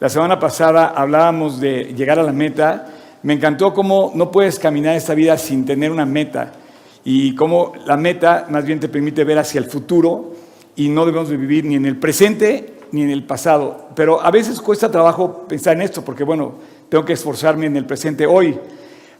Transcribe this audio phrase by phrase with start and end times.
[0.00, 2.86] La semana pasada hablábamos de llegar a la meta.
[3.22, 6.52] Me encantó cómo no puedes caminar esta vida sin tener una meta
[7.04, 10.32] y cómo la meta más bien te permite ver hacia el futuro
[10.74, 13.90] y no debemos de vivir ni en el presente ni en el pasado.
[13.94, 16.54] Pero a veces cuesta trabajo pensar en esto porque, bueno,
[16.88, 18.58] tengo que esforzarme en el presente hoy.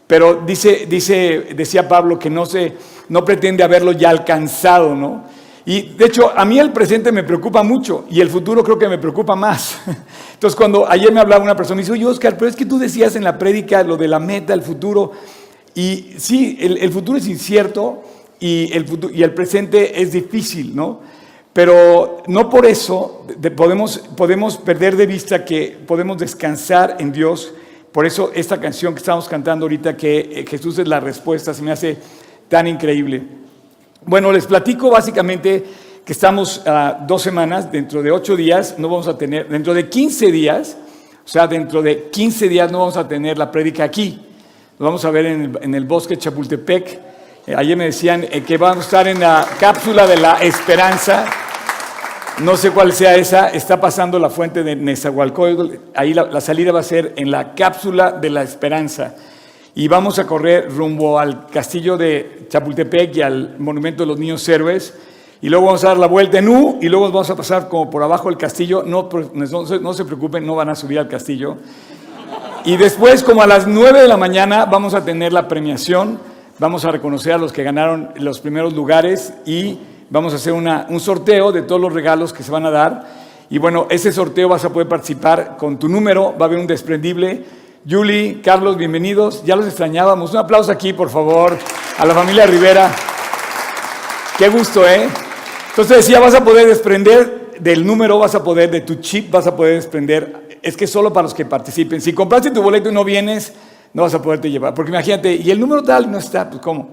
[0.07, 2.73] Pero dice, dice, decía Pablo que no, se,
[3.11, 5.25] no pretende haberlo ya alcanzado, ¿no?
[5.67, 8.89] Y de hecho, a mí el presente me preocupa mucho y el futuro creo que
[8.89, 9.79] me preocupa más.
[10.35, 12.79] Entonces, cuando ayer me hablaba una persona y dice, oye, Oscar, pero es que tú
[12.79, 15.13] decías en la prédica lo de la meta, el futuro.
[15.75, 18.03] Y sí, el, futuro es incierto
[18.41, 21.01] y el, y el presente es difícil, ¿no?
[21.53, 27.53] Pero no por eso podemos, podemos perder de vista que podemos descansar en Dios.
[27.93, 31.63] Por eso esta canción que estamos cantando ahorita, que eh, Jesús es la respuesta, se
[31.63, 31.99] me hace
[32.49, 33.40] tan increíble.
[34.07, 35.63] Bueno, les platico básicamente
[36.05, 39.91] que estamos a dos semanas, dentro de ocho días no vamos a tener, dentro de
[39.91, 40.77] 15 días,
[41.23, 44.19] o sea, dentro de 15 días no vamos a tener la prédica aquí.
[44.79, 46.99] Lo vamos a ver en el, bosque Chapultepec.
[47.47, 51.27] Eh, ayer me decían eh, que vamos a estar en la cápsula de la esperanza.
[52.39, 56.81] No sé cuál sea esa, está pasando la fuente de Nezahualcóyotl, ahí la, salida va
[56.81, 59.15] a ser en la cápsula de la esperanza.
[59.75, 64.47] Y vamos a correr rumbo al castillo de Chapultepec y al monumento de los niños
[64.49, 64.95] héroes.
[65.41, 67.89] Y luego vamos a dar la vuelta en U y luego vamos a pasar como
[67.89, 68.83] por abajo del castillo.
[68.85, 71.57] No, no, no se preocupen, no van a subir al castillo.
[72.65, 76.19] Y después, como a las 9 de la mañana, vamos a tener la premiación.
[76.59, 79.79] Vamos a reconocer a los que ganaron los primeros lugares y
[80.11, 83.07] vamos a hacer un sorteo de todos los regalos que se van a dar.
[83.49, 86.67] Y bueno, ese sorteo vas a poder participar con tu número, va a haber un
[86.67, 87.45] desprendible.
[87.89, 89.43] Julie, Carlos, bienvenidos.
[89.45, 90.33] Ya los extrañábamos.
[90.33, 91.57] Un aplauso aquí, por favor,
[91.99, 92.95] a la familia Rivera.
[94.37, 95.09] Qué gusto, ¿eh?
[95.71, 99.47] Entonces decía, vas a poder desprender del número, vas a poder, de tu chip, vas
[99.47, 102.03] a poder desprender es que solo para los que participen.
[102.03, 103.55] Si compraste tu boleto y no vienes,
[103.95, 104.75] no vas a poderte llevar.
[104.75, 106.91] Porque imagínate, y el número tal no está, pues ¿cómo?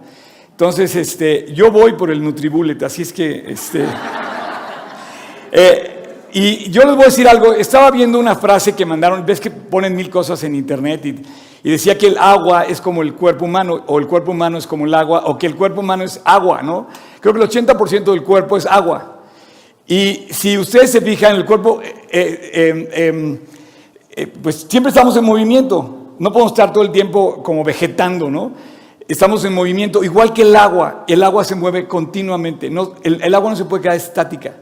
[0.51, 3.85] Entonces, este, yo voy por el Nutribullet, así es que, este,
[5.51, 5.96] eh,
[6.39, 9.49] y yo les voy a decir algo, estaba viendo una frase que mandaron, ves que
[9.49, 11.15] ponen mil cosas en internet y,
[11.67, 14.85] decía que el agua es como el cuerpo humano, o el cuerpo humano es como
[14.85, 16.89] el agua, o que el cuerpo humano es agua, ¿no?
[17.19, 19.21] Creo que el 80% del cuerpo es agua.
[19.87, 23.39] Y si ustedes se fijan, el cuerpo, eh, eh, em,
[24.11, 26.13] eh, pues siempre estamos en movimiento.
[26.19, 28.51] No podemos estar todo el tiempo como vegetando, ¿no?
[29.07, 31.03] Estamos en movimiento, igual que el agua.
[31.07, 32.69] El agua se mueve continuamente.
[32.69, 34.53] No, el, agua no se puede quedar estática.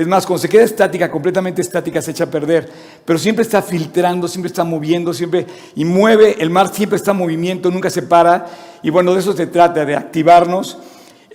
[0.00, 2.66] Es más, cuando se queda estática, completamente estática, se echa a perder.
[3.04, 5.44] Pero siempre está filtrando, siempre está moviendo, siempre
[5.76, 6.36] y mueve.
[6.38, 8.46] El mar siempre está en movimiento, nunca se para.
[8.82, 10.78] Y bueno, de eso se trata, de activarnos.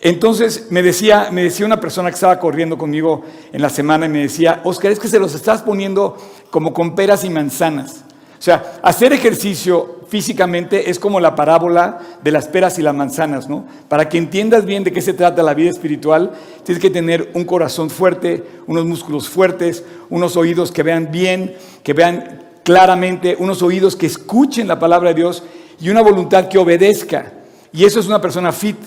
[0.01, 3.21] Entonces me decía, me decía una persona que estaba corriendo conmigo
[3.53, 6.17] en la semana y me decía, Oscar, es que se los estás poniendo
[6.49, 8.04] como con peras y manzanas.
[8.45, 13.65] Sea, hacer ejercicio físicamente es como la parábola de las peras y las manzanas, ¿no?
[13.89, 16.31] Para que entiendas bien de qué se trata la vida espiritual,
[16.63, 21.93] tienes que tener un corazón fuerte, unos músculos fuertes, unos oídos que vean bien, que
[21.93, 25.41] vean claramente, unos oídos que escuchen la palabra de Dios
[25.81, 27.33] y una voluntad que obedezca.
[27.73, 28.77] Y eso es una persona fit.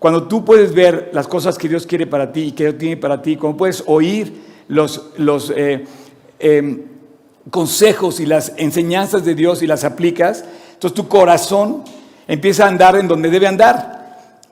[0.00, 2.96] Cuando tú puedes ver las cosas que Dios quiere para ti y que Dios tiene
[2.96, 4.32] para ti, cuando puedes oír
[4.66, 5.84] los, los eh,
[6.40, 6.95] em,
[7.50, 11.84] consejos y las enseñanzas de Dios y las aplicas, entonces tu corazón
[12.26, 13.96] empieza a andar en donde debe andar.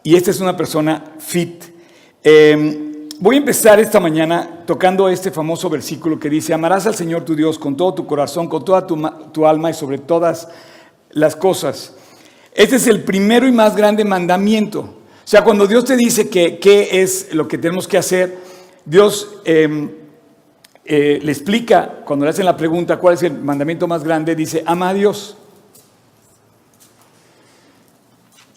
[0.02, 1.64] Y esta es una persona fit.
[2.22, 7.24] Em, voy a empezar esta mañana tocando este famoso versículo que dice, amarás al Señor
[7.24, 9.00] tu Dios con todo tu corazón, con toda tu,
[9.32, 10.48] tu alma y sobre todas
[11.10, 11.94] las cosas.
[12.54, 14.80] Este es el primero y más grande mandamiento.
[14.80, 18.38] O sea, cuando Dios te dice que qué es lo que tenemos que hacer,
[18.84, 19.40] Dios...
[19.44, 20.03] Em,
[20.84, 24.62] eh, le explica, cuando le hacen la pregunta cuál es el mandamiento más grande, dice,
[24.66, 25.36] ama a Dios.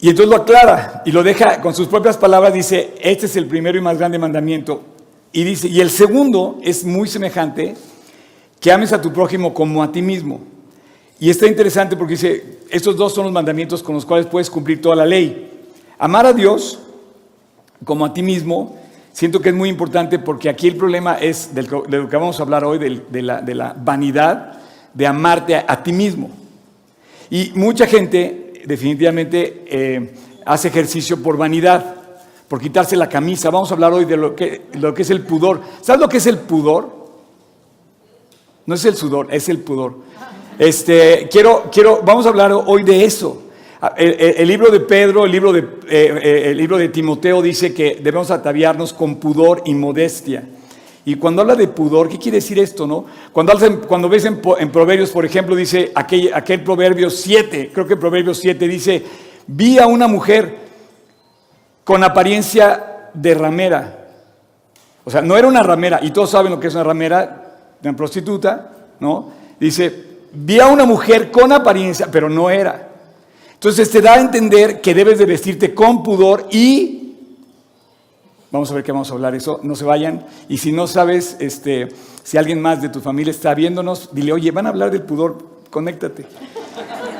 [0.00, 3.46] Y entonces lo aclara y lo deja con sus propias palabras, dice, este es el
[3.46, 4.82] primero y más grande mandamiento.
[5.32, 7.74] Y dice, y el segundo es muy semejante,
[8.60, 10.40] que ames a tu prójimo como a ti mismo.
[11.18, 14.80] Y está interesante porque dice, estos dos son los mandamientos con los cuales puedes cumplir
[14.80, 15.50] toda la ley.
[15.98, 16.78] Amar a Dios
[17.84, 18.76] como a ti mismo
[19.18, 22.44] siento que es muy importante porque aquí el problema es de lo que vamos a
[22.44, 24.60] hablar hoy, de, la, vanidad
[24.94, 26.30] de amarte a, ti mismo.
[27.28, 30.14] Y mucha gente definitivamente eh,
[30.46, 31.96] hace ejercicio por vanidad,
[32.46, 33.50] por quitarse la camisa.
[33.50, 35.62] Vamos a hablar hoy de lo que, lo que es el pudor.
[35.80, 36.88] ¿Sabes lo que es el pudor?
[38.66, 39.96] No es el sudor, es el pudor.
[40.60, 43.47] Este, quiero, quiero, vamos a hablar hoy de eso.
[43.96, 48.00] El, libro de Pedro, el libro de, eh, eh, el libro de Timoteo dice que
[48.02, 50.42] debemos ataviarnos con pudor y modestia.
[51.04, 53.04] Y cuando habla de pudor, ¿qué quiere decir esto, no?
[53.32, 53.54] Cuando,
[53.86, 58.66] cuando ves en, Proverbios, por ejemplo, dice aquel, aquel Proverbio 7, creo que Proverbio 7
[58.66, 59.04] dice,
[59.46, 60.56] vi a una mujer
[61.84, 64.08] con apariencia de ramera.
[65.04, 67.96] O sea, no era una ramera, y todos saben lo que es una ramera, una
[67.96, 69.30] prostituta, ¿no?
[69.58, 72.88] Dice, vi a una mujer con apariencia, pero no era.
[73.58, 76.98] Entonces te da a entender que debes de vestirte con pudor y
[78.50, 80.24] Vamos a ver qué vamos a hablar eso, no se vayan.
[80.48, 81.88] Y si no sabes, este,
[82.22, 85.36] si alguien más de tu familia está viéndonos, dile, oye, van a hablar del pudor,
[85.68, 86.24] conéctate.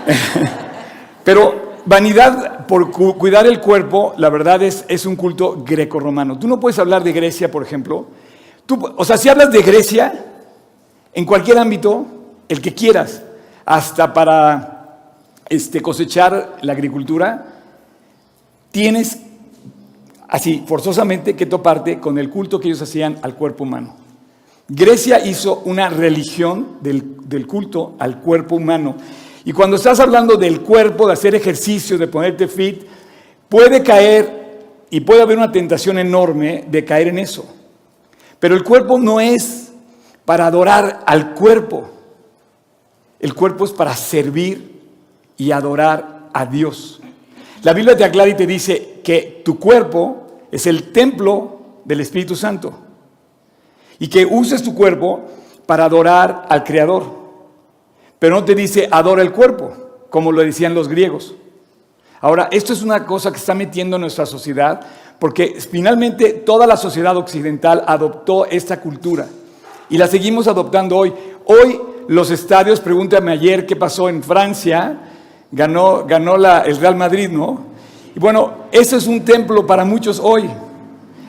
[1.25, 6.38] Pero vanidad por cuidar el cuerpo, la verdad es, es un culto greco-romano.
[6.38, 8.06] Tú no puedes hablar de Grecia, por ejemplo.
[8.64, 10.25] Tú, o sea, si hablas de Grecia,
[11.12, 12.06] en cualquier ámbito,
[12.49, 13.23] el que quieras,
[13.67, 14.78] hasta para
[15.49, 17.47] este, cosechar la agricultura,
[18.71, 19.19] tienes
[20.29, 23.97] así forzosamente que toparte con el culto que ellos hacían al cuerpo humano.
[24.69, 28.97] Grecia hizo una religión del, culto al cuerpo humano.
[29.45, 32.83] Y cuando estás hablando del cuerpo, de hacer ejercicio, de ponerte fit,
[33.49, 34.59] puede caer
[34.91, 37.47] y puede haber una tentación enorme de caer en eso.
[38.39, 39.73] Pero el cuerpo no es
[40.27, 41.89] para adorar al cuerpo.
[43.19, 44.78] El cuerpo es para servir
[45.38, 47.00] y adorar a Dios.
[47.62, 52.37] La Biblia te aclara y te dice que tu cuerpo es el templo del Espíritu
[52.37, 52.75] Santo
[53.99, 55.23] y que uses tu cuerpo
[55.64, 57.05] para adorar al Creador.
[58.19, 59.73] Pero no te dice adora el cuerpo,
[60.11, 61.35] como lo decían los griegos.
[62.20, 64.81] Ahora, esto es una cosa que está metiendo en nuestra sociedad,
[65.20, 69.26] porque finalmente toda la sociedad occidental adoptó esta cultura
[69.88, 71.12] y la seguimos adoptando hoy.
[71.44, 75.08] Hoy los estadios, pregúntame ayer qué pasó en Francia,
[75.50, 77.61] ganó, ganó el Real Madrid, ¿no?
[78.15, 80.49] Y bueno, eso es un templo para muchos hoy.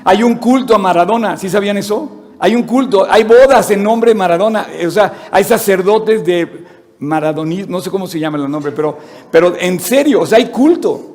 [0.04, 2.10] Hay un culto a Maradona, ¿sí sabían eso?
[2.40, 6.66] Hay un culto, hay bodas en nombre de Maradona, o sea, hay sacerdotes de
[7.00, 8.98] maradonismo, no sé cómo se llama el nombre, pero,
[9.30, 11.06] pero en serio, o sea, hay culto.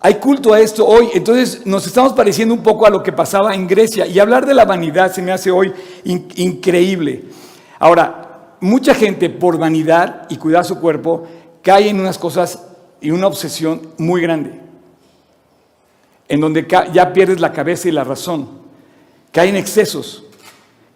[0.00, 3.54] Hay culto a esto hoy, entonces nos estamos pareciendo un poco a lo que pasaba
[3.54, 5.72] en Grecia y hablar de la vanidad se me hace hoy
[6.04, 7.24] increíble.
[7.78, 11.26] Ahora, mucha gente por vanidad y cuidar su cuerpo
[11.64, 12.62] cae en unas cosas
[13.00, 14.60] y una obsesión muy grande,
[16.28, 18.48] en donde ya pierdes la cabeza y la razón,
[19.32, 20.24] cae en excesos,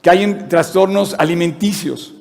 [0.02, 2.14] cae en trastornos alimenticios.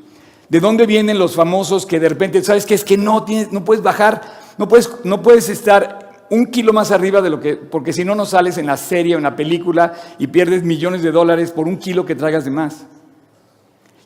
[0.50, 3.66] ¿De dónde vienen los famosos que de repente, sabes que es que no, tienes, no
[3.66, 4.22] puedes bajar,
[4.58, 8.16] no puedes, no puedes estar un kilo más arriba de lo que, porque si no,
[8.16, 11.68] no sales en la serie o en la película y pierdes millones de dólares por
[11.68, 12.86] un kilo que traigas de más.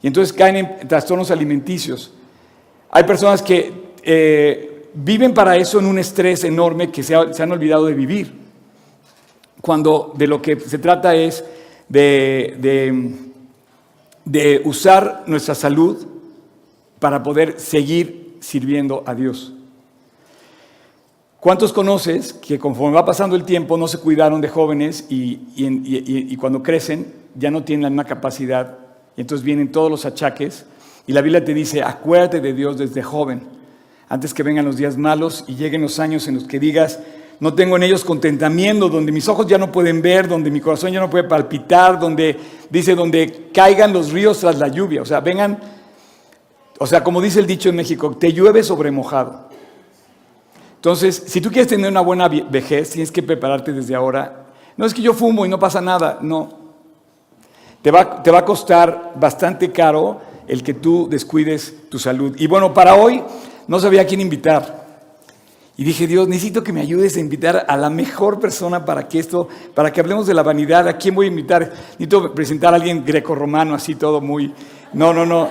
[0.02, 2.12] Y entonces caen en trastornos alimenticios.
[2.90, 7.86] Hay personas que eh, viven para eso en un estrés enorme que se, han olvidado
[7.86, 8.42] de vivir.
[9.62, 11.44] Cuando de lo que se trata es
[11.88, 13.14] de,
[14.64, 16.06] usar nuestra salud
[17.00, 19.54] para poder seguir sirviendo a Dios.
[21.40, 26.36] ¿Cuántos conoces que conforme va pasando el tiempo no se cuidaron de jóvenes y, y,
[26.38, 28.78] cuando crecen ya no tienen la misma capacidad
[29.18, 30.66] y entonces vienen todos los achaques?
[31.08, 33.61] Y la Biblia te dice, acuérdate de Dios desde joven
[34.12, 37.00] antes que vengan los días malos y lleguen los años en los que digas,
[37.40, 40.92] no tengo en ellos contentamiento, donde mis ojos ya no pueden ver, donde mi corazón
[40.92, 42.38] ya no puede palpitar, donde
[42.70, 45.02] dice, donde caigan los ríos tras la lluvia.
[45.02, 45.58] O sea, vengan,
[46.78, 49.48] o sea, como dice el dicho en México, te llueve sobre mojado.
[50.76, 54.48] Entonces, si tú quieres tener una buena vejez, tienes que prepararte desde ahora.
[54.76, 56.50] No es que yo fumo y no pasa nada, no.
[57.82, 60.20] Te va, te va a costar bastante caro
[60.50, 62.36] el que tú descuides tu salud.
[62.38, 63.24] Y bueno, para hoy
[63.72, 64.86] no sabía a quién invitar.
[65.78, 69.18] Y dije, Dios, necesito que me ayudes a invitar a la mejor persona para que
[69.18, 70.90] esto, para que hablemos de la vanidad.
[70.90, 71.72] ¿A quién voy a invitar?
[71.92, 74.54] Necesito presentar a alguien greco-romano, así todo muy...
[74.92, 75.48] No, no, no.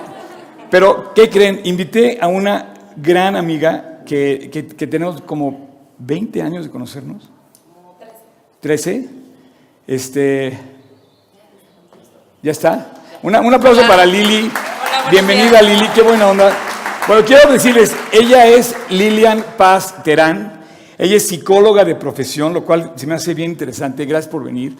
[0.69, 1.61] Pero, ¿qué creen?
[1.63, 7.27] Invité a una gran amiga que, que, tenemos como 20 años de conocernos.
[8.59, 9.09] 13.
[9.87, 10.59] Este...
[12.43, 12.93] ¿Ya está?
[13.23, 14.51] un aplauso para Lili.
[15.09, 16.70] Bienvenida Lili, qué buena onda.
[17.07, 20.61] Bueno, quiero decirles, ella es Lilian Paz Terán.
[20.99, 24.05] Ella es psicóloga de profesión, lo cual se me hace bien interesante.
[24.05, 24.75] Gracias por venir.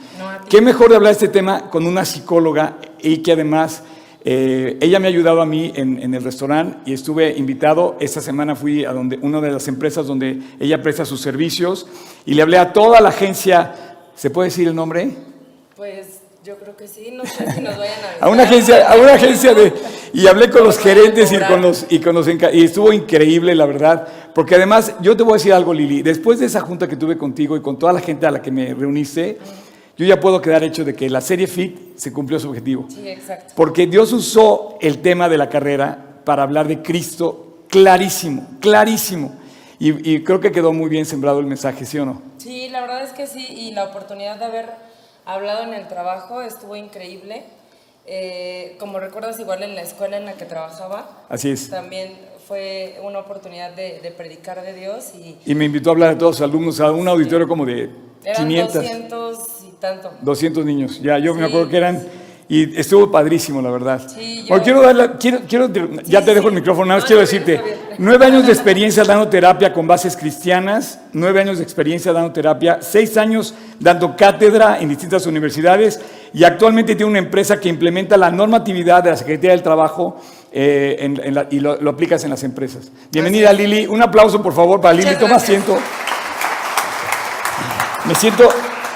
[0.48, 3.82] Qué mejor de hablar de este tema con una psicóloga y que además
[4.24, 7.98] eh, ella me ha ayudado a mí en, el restaurante y estuve invitado.
[8.00, 11.88] Esta semana fui a donde, una de las empresas donde ella presta sus servicios
[12.28, 13.98] y le hablé a toda la agencia.
[14.16, 15.10] ¿Se puede decir el nombre?
[15.76, 18.26] Pues yo creo que sí, no sé si nos vayan a...
[18.26, 19.74] a una agencia, a una agencia de...
[20.14, 22.28] Y hablé con los gerentes y con los, y con los...
[22.28, 24.08] Y estuvo increíble, la verdad.
[24.34, 26.02] Porque además, yo te voy a decir algo, Lili.
[26.02, 28.52] Después de esa junta que tuve contigo y con toda la gente a la que
[28.52, 29.38] me reuniste,
[29.98, 32.88] yo ya puedo quedar hecho de que la serie FIT se cumplió su objetivo.
[32.90, 33.54] Sí, exacto.
[33.56, 39.36] Porque Dios usó el tema de la carrera para hablar de Cristo clarísimo, clarísimo.
[39.80, 42.22] Y, y creo que quedó muy bien sembrado el mensaje, ¿sí o no?
[42.38, 44.70] Sí, la verdad es que sí, y la oportunidad de haber
[45.26, 47.46] hablado en el trabajo estuvo increíble.
[48.06, 51.70] Eh, como recuerdas, igual en la escuela en la que trabajaba, Así es.
[51.70, 52.14] también
[52.48, 56.18] fue una oportunidad de, de predicar de Dios y Y me invitó a hablar a
[56.18, 57.90] todos sus alumnos, a un auditorio como de
[58.24, 60.12] eran 500, 200 y tanto.
[60.22, 61.02] 200 niños.
[61.02, 62.08] Ya, yo me acuerdo que eran.
[62.54, 64.02] Y estuvo padrísimo, la verdad.
[64.14, 65.70] Sí, yo- Bueno, quiero darle, quiero, quiero,
[66.04, 67.62] ya te dejo el micrófono, nada más No, quiero decirte,
[67.98, 72.80] nueve años de experiencia dando terapia con bases cristianas, nueve años de experiencia dando terapia,
[72.82, 76.02] seis años dando cátedra en distintas universidades
[76.34, 80.20] y actualmente tiene una empresa que implementa la normatividad de la Secretaría del Trabajo
[80.52, 82.92] eh, en- en la- y lo, lo aplicas en las empresas.
[83.14, 85.78] Bienvenida Lili, un aplauso por favor para Lili, toma asiento.
[88.04, 88.50] Me siento,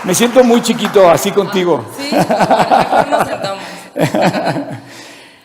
[0.06, 1.84] me siento muy chiquito así contigo.
[1.98, 3.64] Sí, mejor nos sentamos.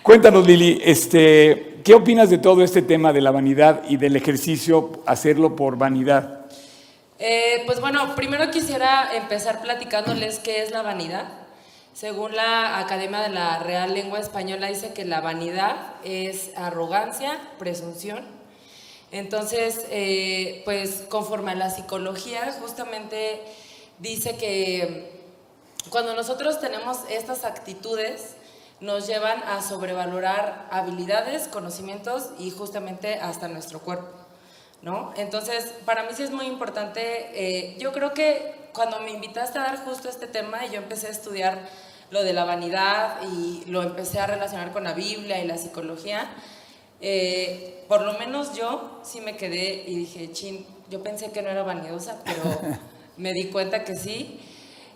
[0.03, 5.03] Cuéntanos, Lili, este, ¿qué opinas de todo este tema de la vanidad y del ejercicio,
[5.07, 6.41] hacerlo por vanidad?
[7.19, 11.29] Eh, pues bueno, primero quisiera empezar platicándoles qué es la vanidad.
[11.93, 18.25] Según la Academia de la Real Lengua Española dice que la vanidad es arrogancia, presunción.
[19.13, 23.41] Entonces, eh, pues conforme a la psicología, justamente
[24.01, 25.23] dice que
[25.89, 28.35] cuando nosotros tenemos estas actitudes,
[28.81, 34.09] nos llevan a sobrevalorar habilidades, conocimientos y justamente hasta nuestro cuerpo.
[34.83, 35.13] ¿no?
[35.17, 39.63] Entonces, para mí sí es muy importante, eh, yo creo que cuando me invitaste a
[39.63, 41.69] dar justo este tema y yo empecé a estudiar
[42.11, 46.31] lo de la vanidad y lo empecé a relacionar con la Biblia y la psicología,
[47.03, 51.51] eh, por lo menos yo sí me quedé y dije, chin, yo pensé que no
[51.51, 52.43] era vanidosa, pero
[53.21, 54.41] me di cuenta que sí.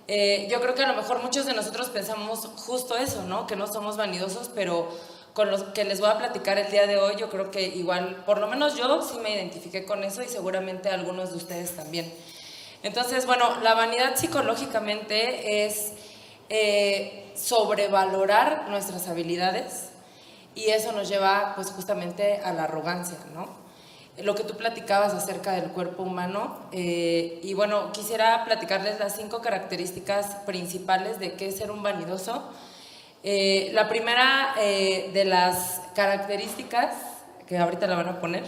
[0.08, 3.46] Eh, yo creo que a lo mejor muchos de nosotros pensamos justo eso, ¿no?
[3.46, 4.88] Que no somos vanidosos, pero
[5.32, 8.22] con los que les voy a platicar el día de hoy, yo creo que igual,
[8.24, 12.12] por lo menos yo sí me identifiqué con eso y seguramente algunos de ustedes también.
[12.82, 15.92] Entonces, bueno, la vanidad psicológicamente es
[16.50, 19.88] eh, sobrevalorar nuestras habilidades
[20.54, 23.63] y eso nos lleva pues justamente a la arrogancia, ¿no?
[24.22, 29.40] Lo que tú platicabas acerca del cuerpo humano eh, y bueno, quisiera platicarles las cinco
[29.40, 32.48] características principales de qué es ser un vanidoso.
[33.24, 36.94] Eh, la primera eh, de las características,
[37.48, 38.44] que ahorita la van a poner,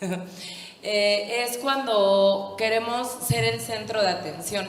[0.82, 4.68] es cuando queremos ser el centro de atención.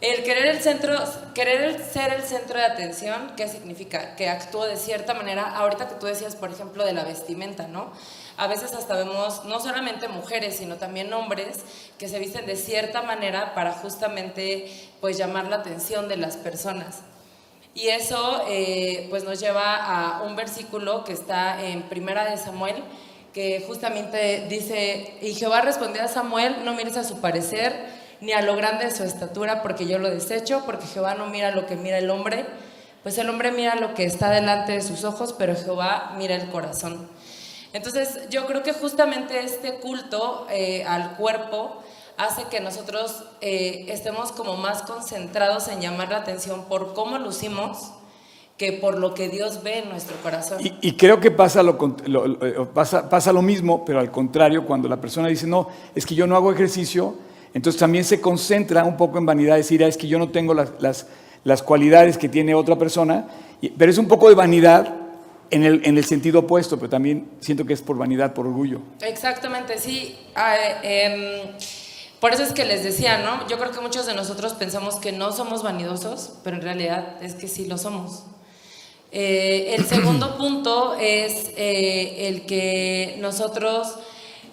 [0.00, 0.98] El querer, el centro,
[1.34, 4.16] querer ser el centro de atención, ¿qué significa?
[4.16, 7.92] Que actúo de cierta manera, ahorita que tú decías, por ejemplo, de la vestimenta, ¿no?
[8.36, 11.60] A veces hasta vemos no solamente mujeres, sino también hombres
[11.98, 14.70] que se visten de cierta manera para justamente
[15.00, 17.02] pues llamar la atención de las personas.
[17.74, 22.76] Y eso eh, pues nos lleva a un versículo que está en Primera de Samuel,
[23.32, 28.42] que justamente dice, y Jehová respondió a Samuel, no mires a su parecer, ni a
[28.42, 31.76] lo grande de su estatura, porque yo lo desecho, porque Jehová no mira lo que
[31.76, 32.44] mira el hombre,
[33.02, 36.50] pues el hombre mira lo que está delante de sus ojos, pero Jehová mira el
[36.50, 37.08] corazón.
[37.72, 41.76] Entonces yo creo que justamente este culto eh, al cuerpo
[42.18, 47.92] hace que nosotros eh, estemos como más concentrados en llamar la atención por cómo lucimos
[48.58, 50.58] que por lo que Dios ve en nuestro corazón.
[50.82, 55.00] Y, creo que pasa lo, lo- pasa, pasa lo mismo, pero al contrario, cuando la
[55.00, 57.14] persona dice, no, es que yo no hago ejercicio,
[57.54, 60.52] entonces también se concentra un poco en vanidad, decir, "Ah, es que yo no tengo
[60.54, 61.06] las, las,
[61.44, 63.26] las cualidades que tiene otra persona,
[63.78, 64.94] pero es un poco de vanidad
[65.52, 68.80] en el, en el sentido opuesto, pero también siento que es por vanidad, por orgullo.
[69.00, 70.18] Exactamente, sí.
[70.34, 71.52] Ah, eh, em,
[72.18, 73.46] por eso es que les decía, ¿no?
[73.48, 77.34] Yo creo que muchos de nosotros pensamos que no somos vanidosos, pero en realidad es
[77.34, 78.24] que sí lo somos.
[79.10, 83.96] Eh, el segundo punto es eh, el que nosotros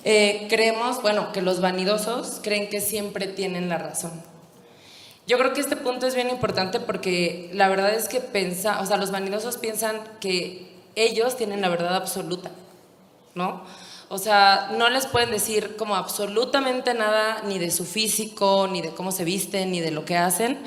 [0.04, 4.12] eh, creemos, bueno, que los vanidosos creen que siempre tienen la razón.
[5.28, 8.86] Yo creo que este punto es bien importante porque la verdad es que pensa, o
[8.86, 12.52] sea, los vanidosos piensan que ellos tienen la verdad absoluta,
[13.36, 13.62] ¿no?
[14.10, 18.90] O sea, no les pueden decir como absolutamente nada ni de su físico, ni de
[18.90, 20.58] cómo se visten, ni de lo que hacen,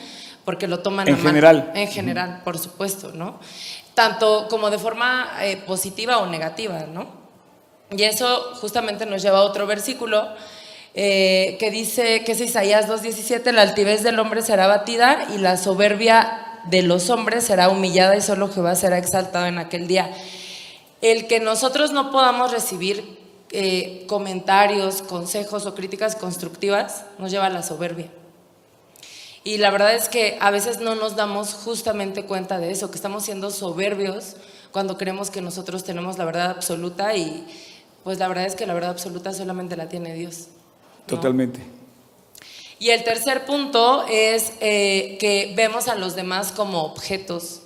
[0.45, 1.73] porque lo toman En a general.
[1.75, 3.41] En general, por supuesto, ¿no?
[3.95, 7.09] Tanto como de forma eh, positiva o negativa, ¿no?
[7.91, 10.29] Y eso justamente nos lleva a otro versículo
[10.95, 15.57] eh, que dice, que es Isaías 2.17, la altivez del hombre será batida y la
[15.57, 20.13] soberbia de los hombres será humillada y solo Jehová será exaltado en aquel día.
[21.01, 23.19] El que nosotros no podamos recibir
[23.51, 28.11] eh, comentarios, consejos o críticas constructivas nos lleva a la soberbia.
[29.45, 32.97] Y la verdad es que a veces no nos damos justamente cuenta de eso, que
[32.97, 34.37] estamos siendo soberbios
[34.71, 37.47] cuando creemos que nosotros tenemos la verdad absoluta y
[38.05, 40.47] pues la verdad es que la verdad absoluta solamente la tiene Dios.
[41.07, 41.61] Totalmente.
[42.83, 47.61] Y el tercer punto es eh, que vemos a los demás como objetos.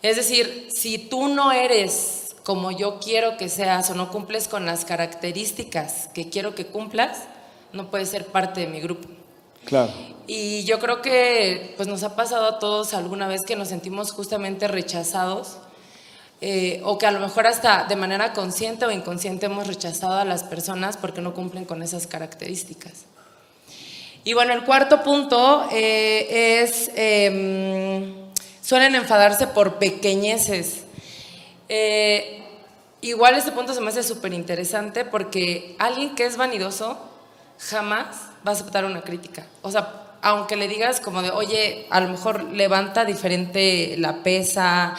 [0.00, 4.64] Es decir, si tú no eres como yo quiero que seas o no cumples con
[4.64, 7.24] las características que quiero que cumplas,
[7.74, 9.06] no puedes ser parte de mi grupo.
[9.66, 9.92] Claro.
[10.26, 14.12] Y yo creo que pues nos ha pasado a todos alguna vez que nos sentimos
[14.12, 15.58] justamente rechazados
[16.40, 20.24] eh, o que a lo mejor hasta de manera consciente o inconsciente hemos rechazado a
[20.24, 23.04] las personas porque no cumplen con esas características.
[24.24, 28.14] Y bueno, el cuarto punto eh, es, em,
[28.60, 30.84] suelen enfadarse por pequeñeces.
[31.68, 32.42] Eh,
[33.00, 36.98] igual este punto se me hace súper interesante porque alguien que es vanidoso
[37.58, 39.46] jamás va a aceptar una crítica.
[39.62, 44.94] O sea, aunque le digas como de, oye, a lo mejor levanta diferente la pesa,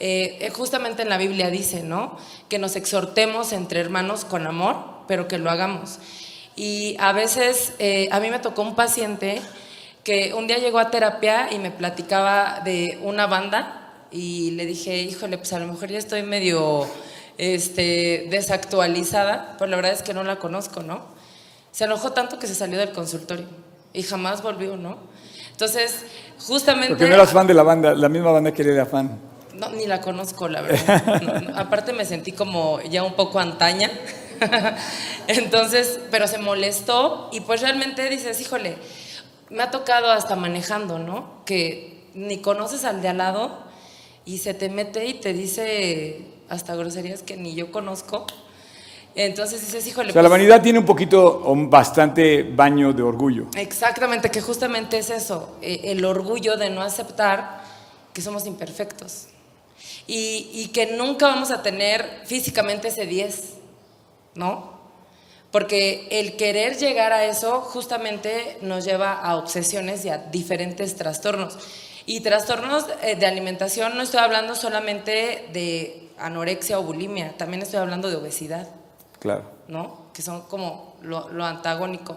[0.00, 2.16] eh, justamente en la Biblia dice, ¿no?
[2.48, 4.76] Que nos exhortemos entre hermanos con amor,
[5.08, 5.98] pero que lo hagamos.
[6.58, 9.40] Y a veces, eh, a mí me tocó un paciente
[10.02, 14.96] que un día llegó a terapia y me platicaba de una banda y le dije,
[14.96, 16.84] híjole, pues a lo mejor ya estoy medio
[17.36, 21.02] este, desactualizada, pero la verdad es que no la conozco, ¿no?
[21.70, 23.46] Se enojó tanto que se salió del consultorio
[23.92, 24.96] y jamás volvió, ¿no?
[25.52, 26.06] Entonces,
[26.44, 26.88] justamente...
[26.88, 29.16] Porque no eras fan de la banda, la misma banda que era fan.
[29.54, 31.52] No, ni la conozco, la verdad.
[31.54, 33.92] aparte me sentí como ya un poco antaña.
[35.28, 38.76] Entonces, pero se molestó y pues realmente dices, híjole,
[39.50, 41.44] me ha tocado hasta manejando, ¿no?
[41.44, 43.58] Que ni conoces al de al lado
[44.24, 48.26] y se te mete y te dice hasta groserías que ni yo conozco.
[49.14, 50.10] Entonces dices, híjole.
[50.10, 53.46] O sea, la pues vanidad tiene un poquito o bastante baño de orgullo.
[53.56, 57.62] Exactamente, que justamente es eso, eh, el orgullo de no aceptar
[58.12, 59.28] que somos imperfectos
[60.06, 63.57] y, y que nunca vamos a tener físicamente ese 10,
[64.38, 64.78] ¿no?
[65.50, 71.58] Porque el querer llegar a eso justamente nos lleva a obsesiones y a diferentes trastornos.
[72.06, 77.80] Y trastornos eh, de alimentación no estoy hablando solamente de anorexia o bulimia, también estoy
[77.80, 78.68] hablando de obesidad.
[79.18, 79.44] Claro.
[79.68, 80.10] ¿No?
[80.14, 82.16] Que son como lo, lo antagónico.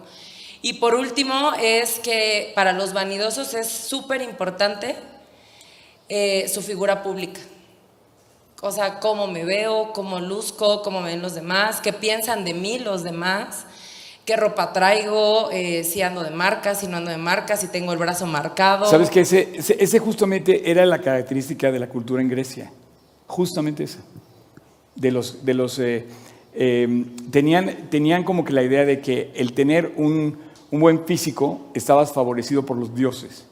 [0.62, 4.96] Y por último es que para los vanidosos es súper importante
[6.08, 7.42] eh, su figura pública.
[8.64, 12.54] O sea, cómo me veo, cómo luzco, cómo me ven los demás, qué piensan de
[12.54, 13.66] mí los demás,
[14.24, 17.92] qué ropa traigo, eh, si ando de marca, si no ando de marca, si tengo
[17.92, 18.86] el brazo marcado.
[18.86, 22.72] Sabes que ese, ese, ese justamente era la característica de la cultura en Grecia.
[23.26, 24.00] Justamente esa.
[24.96, 26.06] De los, de los eh,
[26.54, 30.38] eh, tenían, tenían como que la idea de que el tener un,
[30.70, 33.46] un buen físico estabas favorecido por los dioses.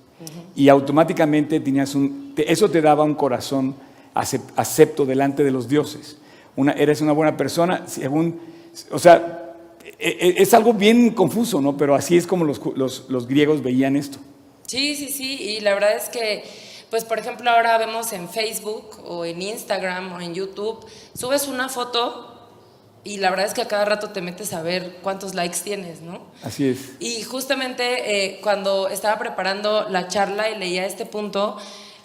[0.56, 3.74] Y automáticamente tenías un, eso te daba un corazón
[4.13, 6.17] acepto delante de los dioses.
[6.56, 8.39] Una, eres una buena persona, según,
[8.91, 9.56] o sea,
[9.98, 11.78] e- e- es algo bien confuso, ¿no?
[11.78, 14.17] Pero así es como los, los, los griegos veían esto.
[14.67, 16.43] Sí, sí, sí, y la verdad es que,
[16.89, 21.69] pues por ejemplo, ahora vemos en Facebook o en Instagram o en YouTube, subes una
[21.69, 22.36] foto
[23.04, 26.02] y la verdad es que a cada rato te metes a ver cuántos likes tienes,
[26.02, 26.22] ¿no?
[26.43, 26.91] Así es.
[27.00, 31.58] Y justamente eh, cuando estaba preparando la charla y leía este punto,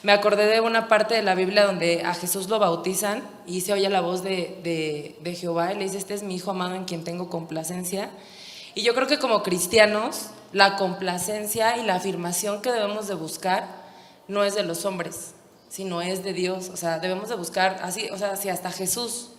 [0.04, 3.72] me acordé de una parte de la Biblia donde a Jesús lo bautizan y se
[3.72, 6.74] oye la voz de, de- de Jehová y le dice, este es mi hijo amado
[6.76, 8.10] en quien tengo complacencia.
[8.74, 13.66] Y yo creo que como cristianos, la complacencia y la afirmación que debemos de buscar
[14.28, 15.32] no es de los hombres,
[15.68, 16.68] sino es de Dios.
[16.68, 19.30] O sea, debemos de buscar así, o sea, si hasta Jesús,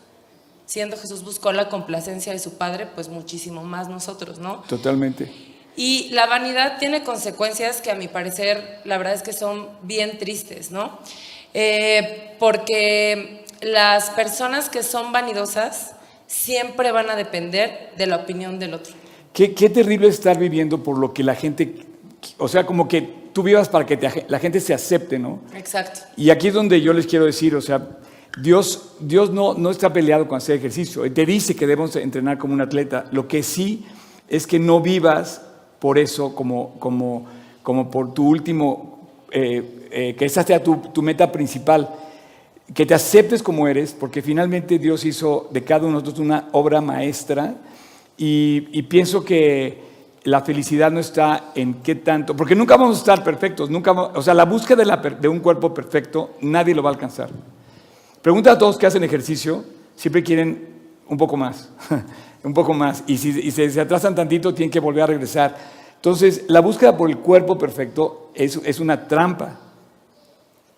[0.66, 4.64] siendo Jesús buscó la complacencia de su Padre, pues muchísimo más nosotros, ¿no?
[4.68, 5.32] Totalmente.
[5.78, 10.18] Y la vanidad tiene consecuencias que a mi parecer la verdad es que son bien
[10.18, 11.00] tristes, ¿no?
[11.54, 15.94] Eh, porque las personas que son vanidosas
[16.28, 18.94] siempre van a depender de la opinión del otro.
[19.34, 21.76] Qué, qué terrible estar viviendo por lo que la gente,
[22.38, 23.02] o sea, como que
[23.34, 25.42] tú vivas para que te- la gente se acepte, ¿no?
[25.56, 26.02] Exacto.
[26.16, 27.86] Y aquí es donde yo les quiero decir, o sea,
[28.42, 31.10] Dios, Dios no, no está peleado con hacer ejercicio.
[31.14, 33.06] Te dice que debemos entrenar como un atleta.
[33.12, 33.86] Lo que sí
[34.28, 35.42] es que no vivas
[35.80, 37.26] por eso como, como,
[37.64, 39.00] como por tu último,
[39.32, 41.90] eh, eh, que esa sea tu, meta principal.
[42.74, 46.50] Que te aceptes como eres, porque finalmente Dios hizo de cada uno de nosotros una
[46.52, 47.56] obra maestra.
[48.18, 49.86] Y, y pienso que
[50.26, 54.22] la felicidad no está en qué tanto, porque nunca vamos a estar perfectos, nunca, o
[54.24, 57.30] sea, la búsqueda de, la de un cuerpo perfecto, nadie lo va a alcanzar.
[58.24, 59.64] Pregunta a todos que hacen ejercicio,
[59.96, 60.75] siempre quieren
[61.08, 61.70] un poco más,
[62.44, 65.56] un poco más, y si se, se atrasan tantito, tienen que volver a regresar.
[65.96, 69.60] Entonces, la búsqueda por el cuerpo perfecto es, es una trampa.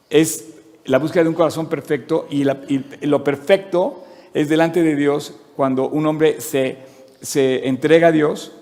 [0.10, 0.46] Es
[0.88, 6.06] la búsqueda de un corazón perfecto y, lo perfecto es delante de Dios cuando un
[6.08, 6.78] hombre se,
[7.22, 8.54] se entrega a Dios,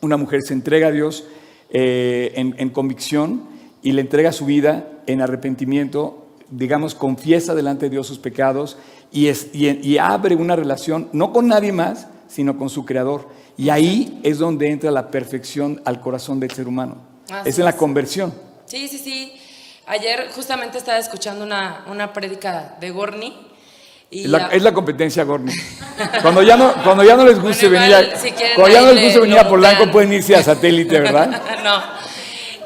[0.00, 1.26] una mujer se entrega a Dios
[1.68, 3.42] eh, en, convicción
[3.82, 8.76] y le entrega su vida en arrepentimiento, digamos, confiesa delante de Dios sus pecados
[9.12, 13.28] y, es, y, abre una relación no con nadie más, sino con su Creador.
[13.56, 16.98] Y ahí es donde entra la perfección al corazón del ser humano.
[17.44, 18.32] es en la conversión.
[18.66, 19.32] Sí, sí, sí.
[19.86, 23.46] Ayer justamente estaba escuchando una, una prédica de Gorni.
[24.12, 25.52] Y es, la, competencia Gorni.
[26.22, 28.02] Cuando ya no, cuando ya no les guste venir, a,
[28.56, 31.42] cuando ya no les guste venir a Polanco pueden irse a satélite, ¿verdad?
[31.64, 31.80] no.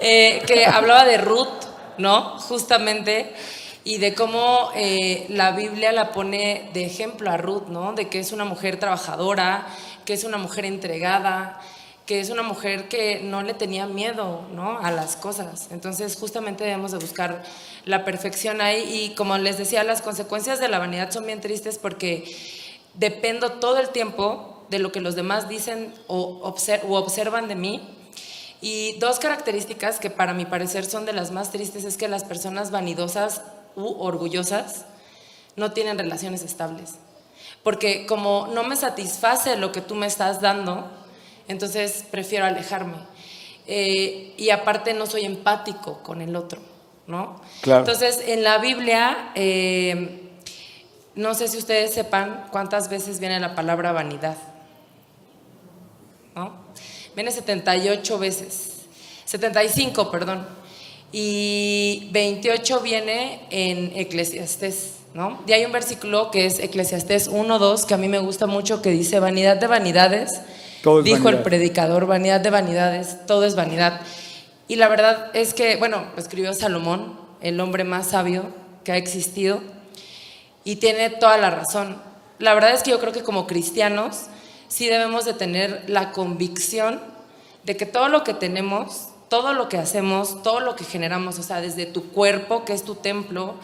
[0.01, 1.65] Eh, que hablaba de Ruth,
[1.99, 2.39] ¿no?
[2.39, 3.35] Justamente
[3.85, 7.93] y de cómo eh, la Biblia la pone de ejemplo a Ruth, ¿no?
[7.93, 9.67] De que es una mujer trabajadora,
[10.05, 11.61] que es una mujer entregada,
[12.07, 14.79] que es una mujer que no le tenía miedo ¿no?
[14.79, 15.69] a las cosas.
[15.71, 17.43] Entonces justamente debemos de buscar
[17.85, 21.79] la perfección ahí y como les decía, las consecuencias de la vanidad son bien tristes
[21.79, 22.25] porque
[22.95, 27.89] dependo todo el tiempo de lo que los demás dicen o, observan de mí.
[28.61, 32.25] Y dos características que para mi parecer son de las más tristes es que las
[32.25, 33.43] personas vanidosas
[33.77, 34.85] u orgullosas
[35.57, 36.95] no tienen relaciones estables.
[37.63, 40.91] Porque como no me satisface lo que tú me estás dando,
[41.49, 42.97] entonces prefiero alejarme.
[43.67, 46.61] Eh, y aparte no soy empático con el otro,
[47.07, 47.41] ¿no?
[47.65, 50.21] Entonces en la Biblia, eh,
[51.15, 54.37] no sé si ustedes sepan cuántas veces viene la palabra vanidad,
[56.35, 56.53] ¿no?
[57.15, 58.83] Viene 78 veces,
[59.25, 60.47] 75, perdón,
[61.17, 64.97] y 28 viene en Eclesiastés.
[65.15, 65.41] ¿No?
[65.47, 68.91] Y hay un versículo que es Eclesiastés 1.2 que a mí me gusta mucho que
[68.91, 70.41] dice, vanidad de vanidades,
[71.03, 74.03] Dijo el predicador, vanidad de vanidades, todo es vanidad.
[74.69, 78.53] Y la verdad es que, bueno, escribió Salomón, el hombre más sabio
[78.85, 79.63] que ha existido,
[80.63, 82.03] y tiene toda la razón.
[82.39, 84.27] La verdad es que yo creo que como cristianos
[84.69, 87.01] sí debemos de tener la convicción
[87.63, 91.43] de que todo lo que tenemos, todo lo que hacemos, todo lo que generamos, o
[91.43, 93.55] sea, desde tu cuerpo, que es tu templo,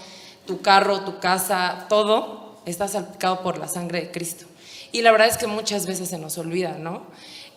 [0.46, 4.46] tu carro, tu casa, todo, está salpicado por la sangre de Cristo.
[4.92, 7.02] Y la verdad es que muchas veces se nos olvida, ¿no?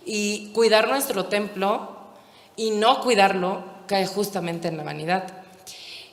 [0.06, 1.98] Y cuidar nuestro templo
[2.56, 5.44] y no cuidarlo cae justamente en la vanidad.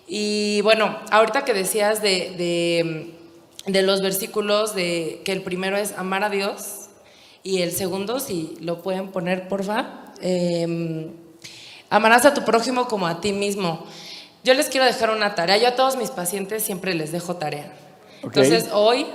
[0.07, 3.13] Y bueno, ahorita que decías de,
[3.67, 6.89] de, los versículos, de que el primero es amar a Dios
[7.43, 11.11] y el segundo, si lo pueden poner, porfa, eh,
[11.91, 13.85] amarás a tu prójimo como a ti mismo.
[14.43, 15.59] Yo les quiero dejar una tarea.
[15.59, 17.73] Yo a todos mis pacientes siempre les dejo tarea.
[18.23, 19.07] Entonces, hoy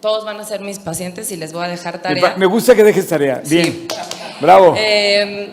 [0.00, 2.34] todos van a ser mis pacientes y les voy a dejar tarea.
[2.36, 3.40] Me gusta que dejes tarea.
[3.46, 3.86] Bien.
[4.40, 4.74] Bravo.
[4.76, 5.50] Em,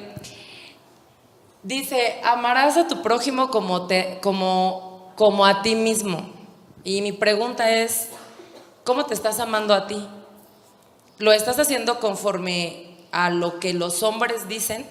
[1.62, 6.34] dice, amarás a tu prójimo como, te, como, como a ti mismo.
[6.84, 8.10] Y mi pregunta es,
[8.84, 10.06] ¿cómo te estás amando a ti?
[11.18, 14.86] ¿Lo estás haciendo conforme a lo que los hombres dicen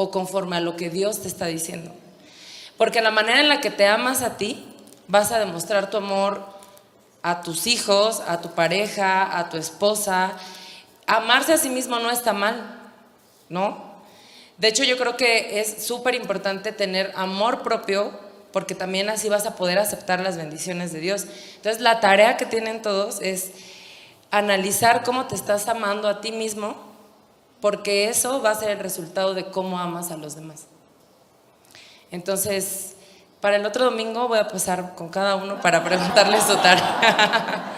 [0.00, 1.92] o conforme a lo que Dios te está diciendo?
[2.78, 4.64] Porque la manera en la que te amas a ti,
[5.08, 6.42] vas a demostrar tu amor
[7.20, 10.32] a tus hijos, a tu pareja, a tu esposa.
[11.06, 12.80] Amarse a sí mismo no está mal,
[13.50, 13.90] ¿no?
[14.56, 18.18] De hecho, yo creo que es súper importante tener amor propio
[18.52, 21.26] porque también así vas a poder aceptar las bendiciones de Dios.
[21.56, 23.50] Entonces, la tarea que tienen todos es
[24.30, 26.89] analizar cómo te estás amando a ti mismo,
[27.60, 30.66] porque eso va a ser el resultado de cómo amas a los demás.
[32.10, 32.96] Entonces,
[33.40, 37.72] para el otro domingo voy a pasar con cada uno para preguntarles su tarea.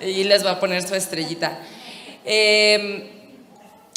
[0.00, 1.58] y les voy a poner su estrellita.
[2.24, 3.08] Em,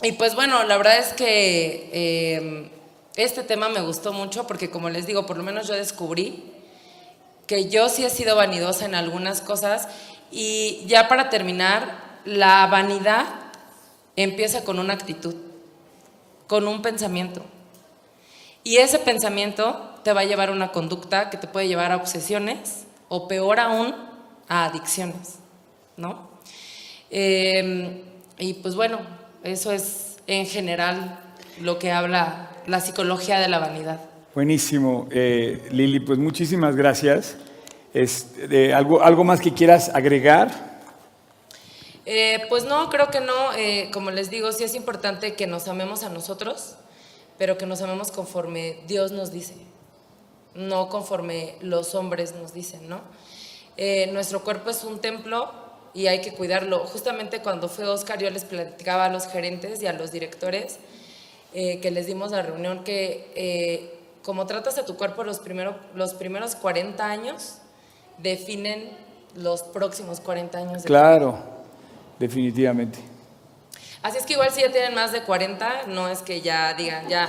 [0.04, 1.90] y pues bueno, la verdad es que
[2.38, 2.70] em,
[3.16, 6.54] este tema me gustó mucho porque como les digo, por lo menos yo descubrí
[7.48, 9.88] que yo sí he sido vanidosa en algunas cosas
[10.32, 13.26] y ya para terminar, la vanidad
[14.16, 15.36] empieza con una actitud,
[16.48, 17.44] con un pensamiento.
[18.64, 21.98] Y ese pensamiento te va a llevar a una conducta que te puede llevar a
[21.98, 23.96] obsesiones o peor aún,
[24.48, 25.40] a adicciones,
[25.98, 26.30] ¿no?
[27.10, 28.02] Em,
[28.38, 29.00] y pues bueno,
[29.44, 31.20] eso es en general
[31.60, 34.00] lo que habla la psicología de la vanidad.
[34.34, 37.38] Buenísimo, eh, Lili, pues muchísimas gracias.
[37.94, 40.71] Este, ¿algo, ¿Algo más que quieras agregar?
[42.14, 43.54] Eh, pues no, creo que no.
[43.54, 46.76] Eh, como les digo, sí es importante que nos amemos a nosotros,
[47.38, 49.56] pero que nos amemos conforme Dios nos dice
[50.54, 53.00] no conforme los hombres nos dicen, ¿no?
[53.78, 55.50] Eh, nuestro cuerpo es un templo
[55.94, 56.80] y hay que cuidarlo.
[56.80, 60.80] Justamente cuando fue Oscar yo les platicaba a los gerentes y a los directores
[61.54, 66.56] que les dimos la reunión, que como tratas a tu cuerpo los, primero, los primeros
[66.56, 67.60] 40 años,
[68.18, 68.90] definen
[69.36, 70.84] los próximos 40 años.
[70.84, 71.61] Claro,
[72.22, 73.00] definitivamente.
[74.02, 77.08] Así es que igual si ya tienen más de 40, no es que ya digan,
[77.10, 77.28] ya.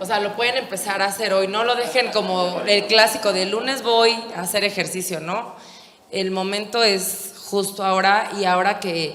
[0.00, 1.46] O sea, lo pueden empezar a hacer hoy.
[1.46, 5.54] No lo dejen como el clásico de lunes voy a hacer ejercicio, ¿no?
[6.10, 9.14] El momento es justo ahora y ahora que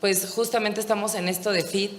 [0.00, 1.92] pues justamente estamos en esto de fit,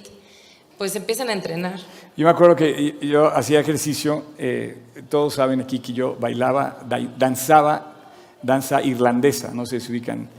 [0.78, 1.80] pues empiecen a entrenar.
[2.18, 4.78] Yo me acuerdo que yo hacía ejercicio, eh,
[5.10, 7.94] todos saben aquí que yo bailaba, da- danzaba,
[8.44, 10.30] danza irlandesa, no sé si ubican,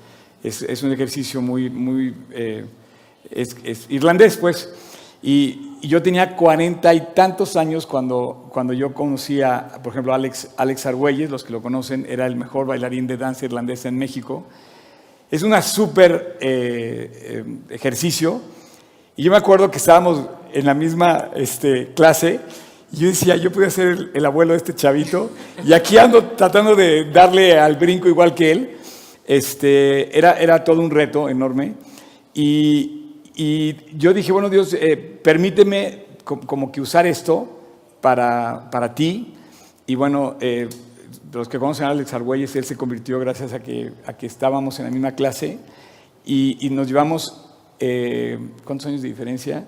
[0.42, 2.64] es, es un ejercicio muy, muy, eh,
[3.88, 4.72] irlandés pues,
[5.22, 10.48] y, yo tenía cuarenta y tantos años cuando, cuando yo conocí a, por ejemplo, Alex,
[10.56, 14.44] Alex Argüelles, los que lo conocen, era el mejor bailarín de danza irlandesa en México.
[15.30, 18.40] Es una súper eh, eh, ejercicio.
[19.16, 22.40] Y yo me acuerdo que estábamos en la misma este, clase
[22.92, 25.30] y yo decía, yo podía ser el, el abuelo de este chavito
[25.64, 28.75] y aquí ando tratando de darle al brinco igual que él.
[29.26, 31.74] Este, era, era todo un reto enorme.
[32.34, 37.60] Y, y yo dije, bueno, Dios, eh, permíteme co- como que usar esto
[38.00, 39.34] para, para ti.
[39.86, 40.68] Y bueno, eh,
[41.32, 44.78] los que conocen a Alex Argüelles, él se convirtió gracias a que, a que estábamos
[44.78, 45.58] en la misma clase
[46.24, 49.66] y, y nos llevamos, eh, ¿cuántos años de diferencia?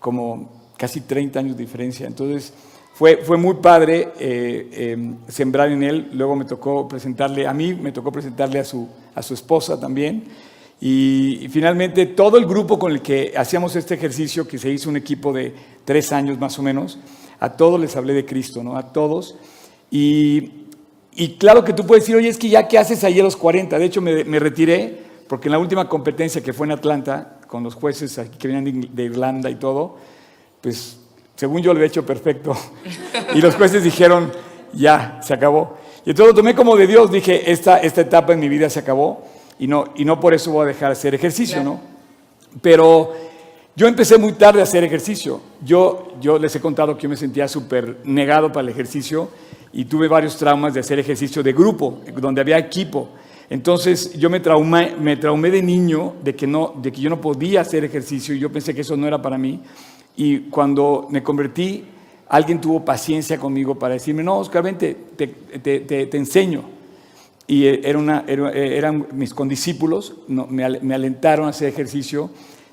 [0.00, 2.06] Como casi 30 años de diferencia.
[2.06, 2.52] Entonces,
[2.94, 6.10] fue, fue muy padre eh, eh, sembrar en él.
[6.12, 10.24] Luego me tocó presentarle, a mí me tocó presentarle a su, a su esposa también.
[10.80, 14.88] Y, y finalmente todo el grupo con el que hacíamos este ejercicio, que se hizo
[14.88, 15.52] un equipo de
[15.84, 17.00] tres años más o menos,
[17.40, 18.76] a todos les hablé de Cristo, ¿no?
[18.76, 19.36] A todos.
[19.90, 20.52] Y,
[21.16, 23.36] y claro que tú puedes decir, oye, es que ya, ¿qué haces ahí a los
[23.36, 23.76] 40?
[23.76, 27.64] De hecho, me, me retiré porque en la última competencia que fue en Atlanta, con
[27.64, 29.96] los jueces aquí que venían de Irlanda y todo,
[30.60, 31.00] pues
[31.36, 32.56] según yo lo he hecho perfecto.
[33.34, 34.30] Y los jueces dijeron,
[34.72, 35.76] ya, se acabó.
[36.04, 38.78] Y entonces lo tomé como de Dios, dije, esta, esta etapa en mi vida se
[38.78, 39.24] acabó
[39.58, 41.80] y no, y no por eso voy a dejar de hacer ejercicio, ¿no?
[42.60, 43.12] Pero
[43.74, 45.40] yo empecé muy tarde a hacer ejercicio.
[45.64, 49.30] Yo, yo les he contado que yo me sentía súper negado para el ejercicio
[49.72, 53.08] y tuve varios traumas de hacer ejercicio de grupo, donde había equipo.
[53.50, 57.20] Entonces yo me traumé, me traumé de niño de que, no, de que yo no
[57.20, 59.60] podía hacer ejercicio y yo pensé que eso no era para mí.
[60.16, 61.84] Y cuando me convertí,
[62.28, 66.62] alguien tuvo paciencia conmigo para decirme, no, Oscar, vente, te, enseño.
[67.46, 72.30] Y eh, eh, eran mis condiscípulos, me, al- me alentaron a hacer ejercicio.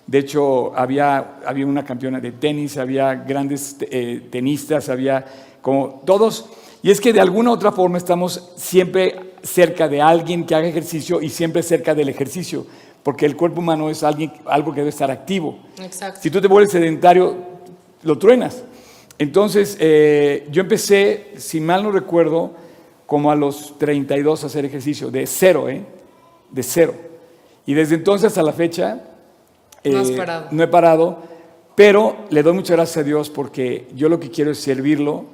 [0.07, 5.25] De hecho, había, había una campeona de tenis, había grandes eh, tenistas, había
[5.61, 6.45] como todos.
[6.83, 10.67] Y es que de alguna u otra forma estamos siempre cerca de alguien que haga
[10.67, 12.65] ejercicio y siempre cerca del ejercicio,
[13.03, 15.59] porque el cuerpo humano es alguien, algo que debe estar activo.
[15.81, 16.19] Exacto.
[16.21, 17.35] Si tú te vuelves sedentario,
[18.03, 18.63] lo truenas.
[19.17, 22.51] Entonces, eh, yo empecé, si mal no recuerdo,
[23.05, 25.83] como a los 32 a hacer ejercicio, de cero, ¿eh?
[26.49, 26.93] De cero.
[27.65, 29.03] Y desde entonces hasta la fecha,
[29.83, 30.47] No has eh, parado.
[30.51, 31.19] no he parado,
[31.75, 35.25] pero le doy muchas gracias a Dios porque yo lo que quiero es servirlo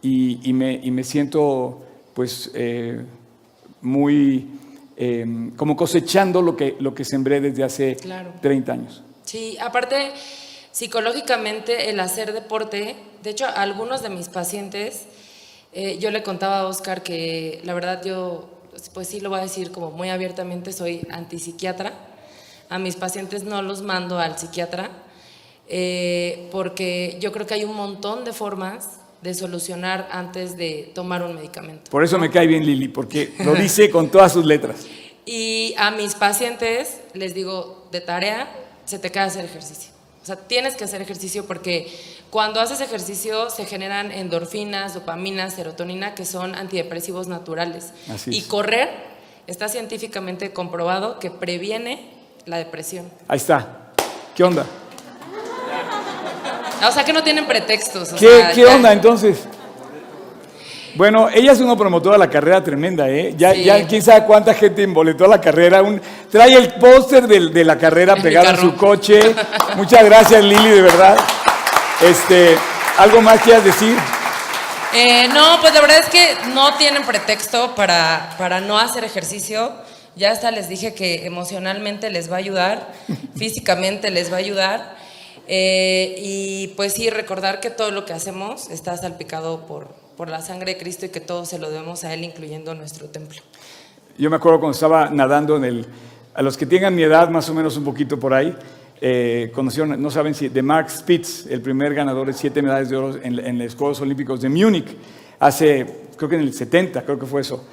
[0.00, 1.80] y, y me, y me siento,
[2.14, 3.02] pues, eh,
[3.82, 4.46] muy,
[4.96, 8.32] eh, como cosechando lo que, lo que sembré desde hace Claro.
[8.40, 9.02] 30 años.
[9.24, 10.12] Sí, aparte,
[10.72, 15.06] psicológicamente el hacer deporte, de hecho, a algunos de mis pacientes,
[15.72, 18.48] eh, yo le contaba a Oscar que la verdad yo,
[18.92, 21.92] pues sí lo voy a decir como muy abiertamente, soy antipsiquiatra.
[22.68, 24.90] A mis pacientes no los mando al psiquiatra
[25.68, 31.22] eh, porque yo creo que hay un montón de formas de solucionar antes de tomar
[31.22, 31.90] un medicamento.
[31.90, 34.86] Por eso me cae bien Lili, porque lo dice con todas sus letras.
[35.24, 39.92] Y a mis pacientes les digo, de tarea, se te queda hacer ejercicio.
[40.22, 41.90] O sea, tienes que hacer ejercicio porque
[42.28, 47.94] cuando haces ejercicio se generan endorfinas, dopamina, serotonina, que son antidepresivos naturales.
[48.10, 48.90] Así y correr
[49.46, 52.10] está científicamente comprobado que previene
[52.44, 53.10] la depresión.
[53.26, 53.92] Ahí está.
[54.34, 54.66] ¿Qué onda?
[56.88, 58.12] O sea, que no tienen pretextos.
[58.12, 59.38] o ¿Qué, sea, qué onda entonces?
[60.96, 63.34] Bueno, ella es una promotora de la carrera tremenda, ¿eh?
[63.36, 63.64] Ya, Sí.
[63.64, 65.82] ya quién sabe cuánta gente involetó a la carrera.
[65.82, 69.34] Un, trae el póster del- de, la carrera pegado en su coche.
[69.76, 71.16] Muchas gracias, Lili, de verdad.
[72.00, 72.56] Este,
[72.98, 73.96] ¿Algo más quieras decir?
[74.94, 79.72] Eh, no, pues la verdad es que no tienen pretexto para, para no hacer ejercicio.
[80.14, 82.92] Ya hasta les dije que emocionalmente les va a ayudar,
[83.36, 84.94] físicamente les va a ayudar.
[85.46, 90.40] Eh, y pues sí, recordar que todo lo que hacemos está salpicado por, por la
[90.40, 93.40] sangre de Cristo y que todo se lo debemos a Él, incluyendo nuestro templo.
[94.16, 95.86] Yo me acuerdo cuando estaba nadando en el.
[96.34, 98.56] A los que tengan mi edad, más o menos un poquito por ahí,
[99.00, 102.96] eh, conocieron, no saben si, de Mark Spitz, el primer ganador de siete medallas de
[102.96, 104.96] oro en, en los Juegos Olímpicos de Múnich,
[105.38, 107.64] hace, creo que en el 70, creo que fue eso.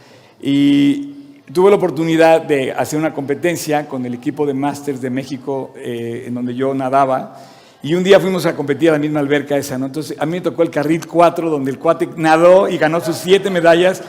[0.42, 1.22] Y
[1.54, 6.26] tuve la oportunidad de hacer una competencia con el equipo de Masters de México, eh,
[6.28, 7.36] en donde yo nadaba.
[7.84, 9.88] Y un día fuimos a competir a la misma alberca esa, ¿no?
[9.88, 13.16] Entonces a mí me tocó el carril 4, donde el cuate nadó y ganó sus
[13.16, 14.04] siete medallas.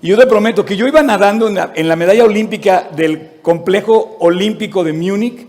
[0.00, 3.34] Y yo te prometo que yo iba nadando en la, en la medalla olímpica del
[3.40, 5.46] complejo olímpico de Múnich,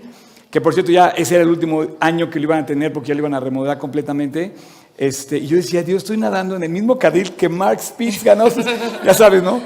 [0.51, 3.07] que por cierto ya ese era el último año que lo iban a tener porque
[3.07, 4.53] ya lo iban a remodelar completamente.
[4.95, 8.49] Este, y yo decía, Dios, estoy nadando en el mismo carril que Mark Spitz ganó,
[9.03, 9.59] ya sabes, ¿no?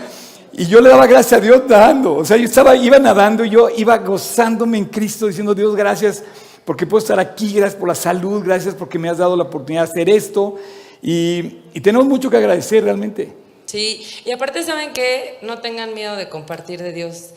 [0.54, 2.16] Y yo le daba gracias a Dios nadando.
[2.16, 6.24] O sea, yo estaba, iba nadando y yo iba gozándome en Cristo, diciendo, Dios, gracias
[6.68, 9.86] porque puedo estar aquí, gracias por la salud, gracias porque me has dado la oportunidad
[9.86, 10.58] de hacer esto.
[11.02, 13.34] Y, y tenemos mucho que agradecer realmente.
[13.68, 17.30] Sí, y aparte saben que no tengan miedo de compartir de Dios.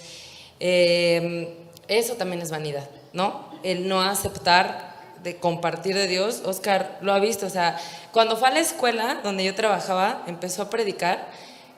[0.59, 1.55] Eh,
[1.87, 3.49] eso también es vanidad, ¿no?
[3.63, 6.43] El no aceptar de compartir de Dios.
[6.45, 7.79] Oscar lo ha visto, o sea,
[8.11, 11.31] cuando fue a la escuela donde yo trabajaba, empezó a predicar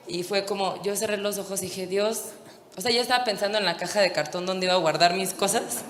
[0.07, 2.31] y fue como, yo cerré los ojos y dije, Dios,
[2.75, 5.33] o sea, yo estaba pensando en la caja de cartón donde iba a guardar mis
[5.33, 5.83] cosas.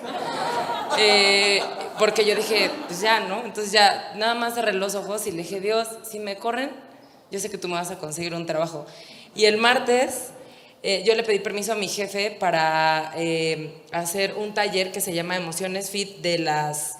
[0.99, 1.61] Eh,
[1.97, 3.43] porque yo dije, pues ya, ¿no?
[3.45, 6.71] Entonces ya, nada más cerré los ojos y le dije, Dios, si me corren,
[7.31, 8.85] yo sé que tú me vas a conseguir un trabajo.
[9.33, 10.31] Y el martes
[10.83, 15.13] eh, yo le pedí permiso a mi jefe para eh, hacer un taller que se
[15.13, 16.97] llama Emociones Fit de las,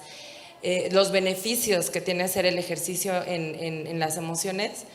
[0.90, 4.86] los beneficios que tiene hacer el ejercicio en, en las emociones.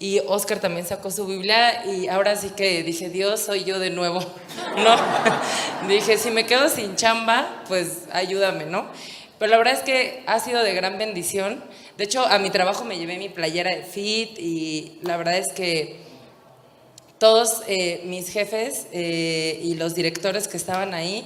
[0.00, 3.90] Y Oscar también sacó su Biblia y ahora sí que dije, Dios, soy yo de
[3.90, 4.20] nuevo.
[4.78, 4.96] No,
[5.88, 8.86] dije, si me quedo sin chamba, pues ayúdame, ¿no?
[9.38, 11.64] Pero la verdad es que ha sido de gran bendición.
[11.96, 15.52] De hecho, a mi trabajo me llevé mi playera de fit y la verdad es
[15.52, 15.96] que
[17.18, 21.24] todos eh, mis jefes eh, y los directores que estaban ahí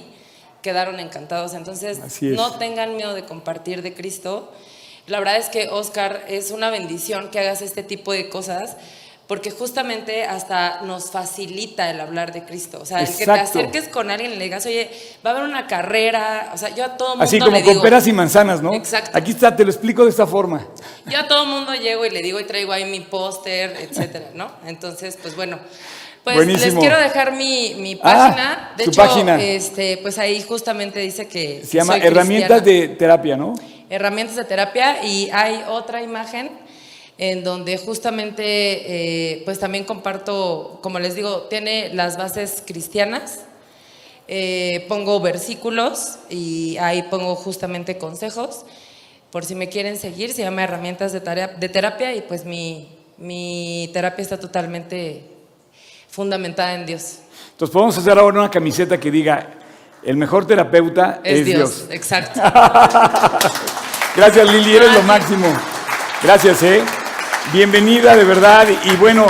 [0.63, 1.53] quedaron encantados.
[1.53, 4.51] Entonces, no tengan miedo de compartir de Cristo.
[5.07, 8.77] La verdad es que, Oscar, es una bendición que hagas este tipo de cosas
[9.27, 12.79] porque justamente hasta nos facilita el hablar de Cristo.
[12.81, 14.91] O sea, el que te acerques con alguien y le digas, oye,
[15.25, 18.05] va a haber una carrera, o sea, yo a todo mundo Así como con peras
[18.07, 18.73] y manzanas, ¿no?
[18.73, 19.17] Exacto.
[19.17, 20.67] Aquí está, te lo explico de esta forma.
[21.05, 24.51] Yo a todo mundo llego y le digo y traigo ahí mi póster, etcétera, ¿no?
[24.65, 25.57] Entonces, pues bueno,
[26.23, 28.73] pues les quiero dejar mi, mi ah, página.
[28.77, 29.41] de hecho, página.
[29.41, 31.63] Este, pues ahí justamente dice que.
[31.65, 33.55] Se llama Herramientas de Terapia, ¿no?
[33.93, 36.49] Herramientas de Terapia y hay otra imagen
[37.19, 43.41] en donde justamente, eh, pues también comparto, como les digo, tiene las bases cristianas.
[44.27, 48.65] Eh, pongo versículos y ahí pongo justamente consejos.
[49.31, 53.91] Por si me quieren seguir, se llama Herramientas de, de Terapia y pues mi, mi
[53.93, 55.23] terapia está totalmente
[56.09, 57.19] fundamentada en Dios.
[57.51, 59.53] Entonces podemos hacer ahora una camiseta que diga,
[60.05, 61.85] el mejor terapeuta es, Dios.
[61.89, 62.41] Exacto.
[64.15, 65.47] Gracias Lili, eres lo máximo.
[66.21, 66.81] Gracias, ¿eh?
[67.51, 68.67] Bienvenida de verdad.
[68.83, 69.25] Y bueno,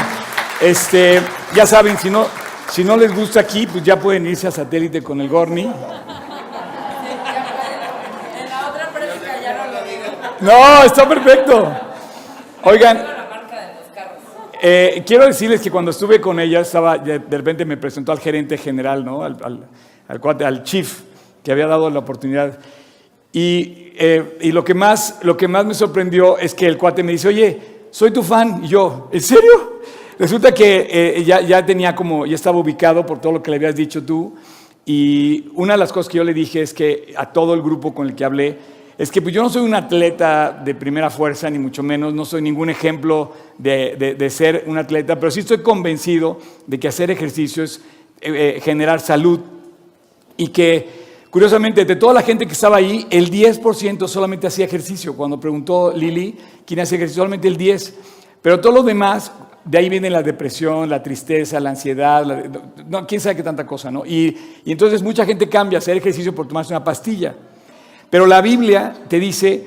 [0.59, 1.21] este,
[1.55, 2.27] ya saben, si no,
[2.69, 5.71] si no les gusta aquí, pues ya pueden irse a satélite con el Gorni.
[10.41, 11.71] No, está perfecto.
[12.63, 13.05] Oigan,
[14.61, 18.57] eh, quiero decirles que cuando estuve con ella, estaba, de repente me presentó al gerente
[18.57, 19.23] general, ¿no?
[19.23, 19.67] al, al,
[20.07, 21.01] al chief,
[21.43, 22.59] que había dado la oportunidad.
[23.31, 27.03] Y, eh, y, lo, que más, lo que más me sorprendió es que el cuate
[27.03, 28.63] me dice, oye, soy tu fan.
[28.63, 29.81] Y yo, ¿en serio?
[30.19, 33.57] Resulta que eh, ya, ya tenía como, ya estaba ubicado por todo lo que le
[33.57, 34.35] habías dicho tú.
[34.85, 37.93] Y una de las cosas que yo le dije es que a todo el grupo
[37.93, 38.57] con el que hablé,
[38.97, 42.25] es que pues, yo no soy un atleta de primera fuerza, ni mucho menos, no
[42.25, 47.63] soy ningún ejemplo de, ser un atleta, pero sí estoy convencido de que hacer ejercicio
[47.63, 47.77] es
[48.21, 49.39] eh, eh, generar salud
[50.37, 55.15] y que Curiosamente, de toda la gente que estaba ahí, el 10% solamente hacía ejercicio.
[55.15, 57.91] Cuando preguntó Lili quién hacía ejercicio, solamente el 10%.
[58.39, 59.31] Pero todos los demás,
[59.65, 62.23] de ahí viene la depresión, la tristeza, la ansiedad,
[62.87, 64.05] no, quién sabe qué tanta cosa, ¿no?
[64.05, 67.33] Y, y entonces mucha gente cambia hacer ejercicio por tomarse una pastilla.
[68.11, 69.65] Pero la Biblia te dice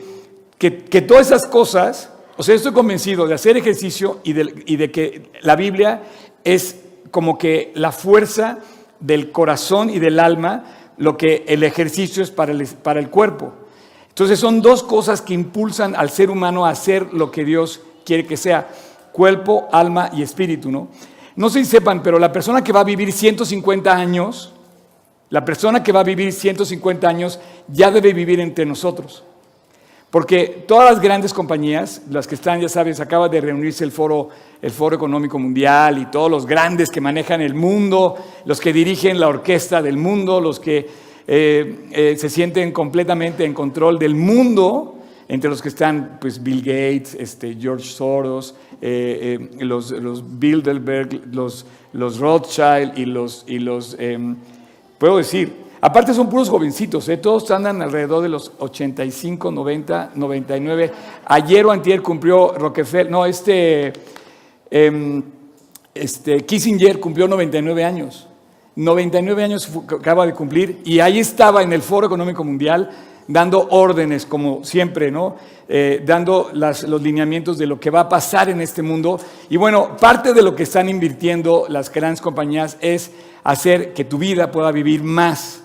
[0.57, 0.71] que,
[1.03, 6.03] todas esas cosas, o sea, estoy convencido de hacer ejercicio y de, que la Biblia
[6.45, 6.77] es
[7.11, 8.61] como que la fuerza
[9.01, 10.65] del corazón y del alma,
[10.97, 13.53] lo que el ejercicio es para el, para el cuerpo.
[14.09, 18.27] Entonces son dos cosas que impulsan al ser humano a hacer lo que Dios quiere
[18.27, 18.69] que sea,
[19.13, 20.89] cuerpo, alma y espíritu, ¿no?
[21.35, 24.55] No sé si sepan, pero la persona que va a vivir 150 años,
[25.29, 27.39] la persona que va a vivir 150 años
[27.69, 29.23] ya debe vivir entre nosotros.
[30.17, 34.31] Porque todas las grandes compañías, las que están, ya sabes, acaba de reunirse el foro,
[34.63, 39.21] el foro Económico Mundial y todos los grandes que manejan el mundo, los que dirigen
[39.21, 40.89] la orquesta del mundo, los que
[41.27, 46.63] eh, eh, se sienten completamente en control del mundo, entre los que están pues, Bill
[46.63, 53.95] Gates, este, George Soros, eh, los, los, Bilderberg, los, los Rothschild y los, y los
[53.99, 54.37] em,
[54.97, 60.93] puedo decir, aparte son puros jovencitos, todos andan alrededor de los 85, 90, 99.
[61.27, 63.93] Ayer o antier cumplió Rockefeller, no, este,
[64.69, 65.23] em,
[65.95, 68.27] este Kissinger cumplió 99 años.
[68.75, 72.91] 99 años acaba de cumplir y ahí estaba en el Foro Económico Mundial
[73.29, 75.37] dando órdenes, como siempre, ¿no?
[75.69, 79.21] Eh, dando los lineamientos de lo que va a pasar en este mundo.
[79.49, 83.13] Y bueno, parte de lo que están invirtiendo las grandes compañías es
[83.45, 85.63] hacer que tu vida pueda vivir más.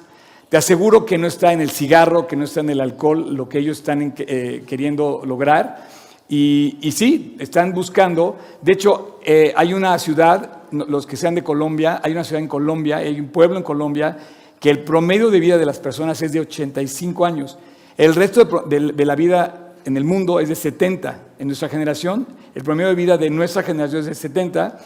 [0.52, 3.48] Te aseguro que no está en el cigarro, que no está en el alcohol, lo
[3.48, 5.88] que ellos están eh, queriendo lograr.
[6.28, 8.38] Y, sí, están buscando.
[8.62, 12.50] De hecho, eh, hay una ciudad los que sean de Colombia, hay una ciudad en
[12.50, 14.18] Colombia, hay un pueblo en Colombia,
[14.60, 17.58] que el promedio de vida de las personas es de 85 años.
[17.96, 21.28] El resto de, la vida en el mundo es de 70.
[21.40, 24.80] En nuestra generación, el promedio de vida de nuestra generación es de 70.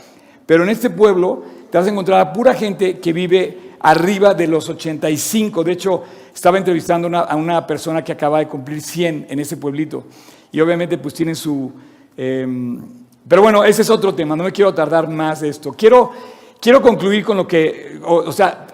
[0.45, 1.41] Pero en este pueblo
[1.71, 5.63] te vas a encontrar a pura gente que vive arriba de los 85.
[5.63, 10.05] De hecho, estaba entrevistando a una persona que acaba de cumplir 100 en ese pueblito.
[10.51, 11.71] Y obviamente pues tienen su...
[12.17, 12.81] Em,
[13.27, 15.71] pero bueno, ese es otro tema, no me quiero tardar más de esto.
[15.73, 16.11] Quiero,
[16.59, 18.65] quiero concluir con lo que, o, sea,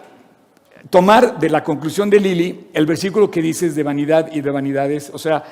[0.89, 5.11] tomar de la conclusión de Lili el versículo que dices de vanidad y de vanidades.
[5.13, 5.43] O sea,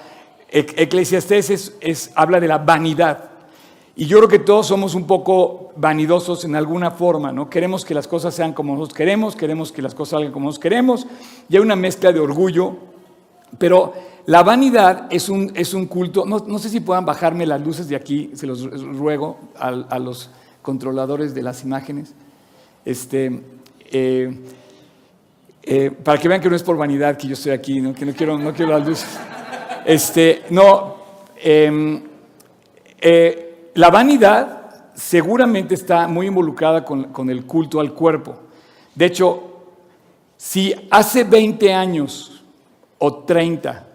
[0.49, 3.30] Eclesiastés es, habla de la vanidad.
[4.00, 7.50] Y yo creo que todos somos un poco vanidosos en alguna forma, ¿no?
[7.50, 10.64] Queremos que las cosas sean como nosotros queremos, queremos que las cosas salgan como nosotros
[10.64, 11.06] queremos,
[11.50, 12.78] y hay una mezcla de orgullo,
[13.58, 13.93] pero
[14.26, 17.97] la vanidad es un, es un culto, no, sé si puedan bajarme las luces de
[17.97, 20.30] aquí, se los ruego a, los
[20.62, 22.14] controladores de las imágenes,
[22.86, 23.41] este,
[23.91, 24.34] eh,
[25.62, 28.14] eh, para que vean que no es por vanidad que yo estoy aquí, que no
[28.14, 29.20] quiero, no quiero las luces.
[29.86, 30.95] Este, no,
[31.43, 32.02] em,
[33.02, 33.49] eh,
[33.80, 38.36] la vanidad seguramente está muy involucrada con, el culto al cuerpo.
[38.94, 39.42] De hecho,
[40.36, 42.44] si hace 20 años
[42.98, 43.88] o 30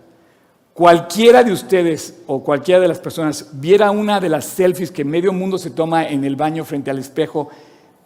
[0.72, 5.34] cualquiera de ustedes o cualquiera de las personas viera una de las selfies que medio
[5.34, 7.50] mundo se toma en el baño frente al espejo,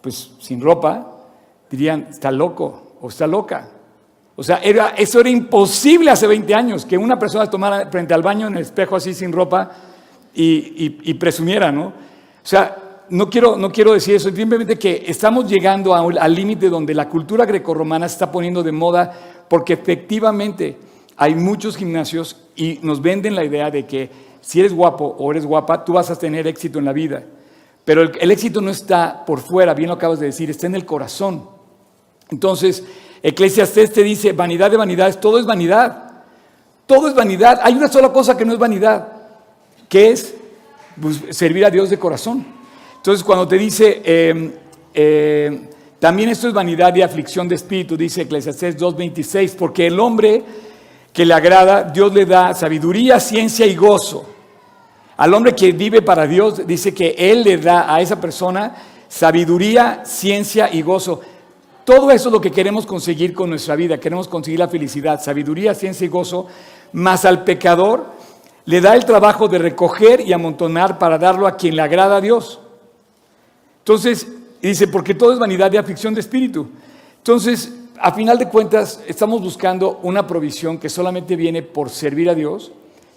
[0.01, 1.09] pues sin ropa,
[1.71, 3.69] dirían, está loco o está loca.
[4.35, 8.21] O sea, era, eso era imposible hace 20 años, que una persona tomara frente al
[8.21, 9.71] baño en el espejo así sin ropa
[10.33, 11.87] y, presumiera, ¿no?
[11.87, 11.93] O
[12.43, 17.09] sea, no quiero, no quiero decir eso, simplemente que estamos llegando al límite donde la
[17.09, 20.77] cultura grecorromana se está poniendo de moda porque efectivamente
[21.17, 24.09] hay muchos gimnasios y nos venden la idea de que
[24.41, 27.23] si eres guapo o eres guapa, tú vas a tener éxito en la vida.
[27.83, 30.85] Pero el, éxito no está por fuera, bien lo acabas de decir, está en el
[30.85, 31.49] corazón.
[32.29, 32.83] Entonces,
[33.23, 36.23] Eclesiastes te dice, vanidad de vanidades, todo es vanidad.
[36.85, 37.59] Todo es vanidad.
[37.63, 39.07] Hay una sola cosa que no es vanidad,
[39.89, 40.35] que es
[41.01, 42.45] pues, servir a Dios de corazón.
[42.95, 44.51] Entonces, cuando te dice, em,
[44.93, 45.67] em,
[45.99, 50.43] también esto es vanidad y aflicción de espíritu, dice Eclesiastes 2.26, porque el hombre
[51.11, 54.25] que le agrada, Dios le da sabiduría, ciencia y gozo.
[55.17, 58.75] Al hombre que vive para Dios, dice que Él le da a esa persona
[59.09, 61.19] sabiduría, ciencia y gozo.
[61.83, 63.99] Todo eso es lo que queremos conseguir con nuestra vida.
[63.99, 66.47] Queremos conseguir la felicidad, sabiduría, ciencia y gozo.
[66.93, 68.18] Más al pecador
[68.65, 72.21] le da el trabajo de recoger y amontonar para darlo a quien le agrada a
[72.21, 72.59] Dios.
[73.79, 74.27] Entonces,
[74.61, 76.67] dice, porque todo es vanidad y aflicción de espíritu.
[77.17, 82.35] Entonces, a final de cuentas, estamos buscando una provisión que solamente viene por servir a
[82.35, 82.71] Dios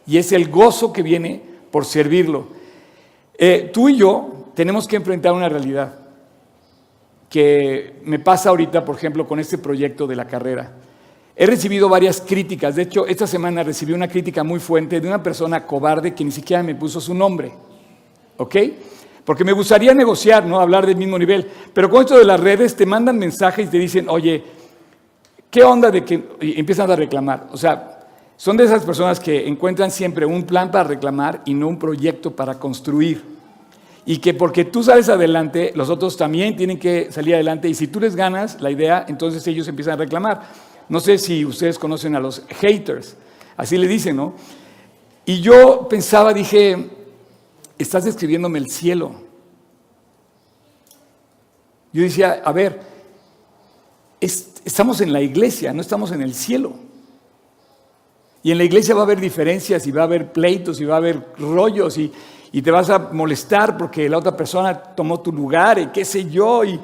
[0.06, 1.40] y es el gozo que viene
[1.70, 2.46] por servirlo.
[3.38, 5.94] Eh, tú y yo tenemos que enfrentar una realidad
[7.28, 10.72] que me pasa ahorita, por ejemplo, con este proyecto de la carrera.
[11.34, 15.22] He recibido varias críticas, de hecho, esta semana recibí una crítica muy fuerte de una
[15.22, 17.52] persona cobarde que ni siquiera me puso su nombre,
[18.36, 18.56] ¿ok?
[19.24, 20.60] Porque me gustaría negociar, ¿no?
[20.60, 23.78] Hablar del mismo nivel, pero con esto de las redes te mandan mensajes y te
[23.78, 24.44] dicen, oye,
[25.52, 27.48] ¿Qué onda de que empiezan a reclamar?
[27.52, 28.06] O sea,
[28.38, 32.34] son de esas personas que encuentran siempre un plan para reclamar y no un proyecto
[32.34, 33.22] para construir.
[34.06, 37.68] Y que porque tú sales adelante, los otros también tienen que salir adelante.
[37.68, 40.40] Y si tú les ganas la idea, entonces ellos empiezan a reclamar.
[40.92, 43.16] No sé si ustedes conocen a los haters,
[43.56, 44.34] así le dicen, ¿no?
[45.24, 46.86] Y yo pensaba, dije,
[47.78, 49.14] estás describiéndome el cielo.
[51.94, 52.82] Yo decía, a ver,
[54.20, 56.74] estamos en la iglesia, no estamos en el cielo.
[58.42, 60.96] Y en la iglesia va a haber diferencias y va a haber pleitos y va
[60.96, 62.12] a haber rollos y,
[62.60, 66.62] te vas a molestar porque la otra persona tomó tu lugar y qué sé yo.
[66.64, 66.78] Y,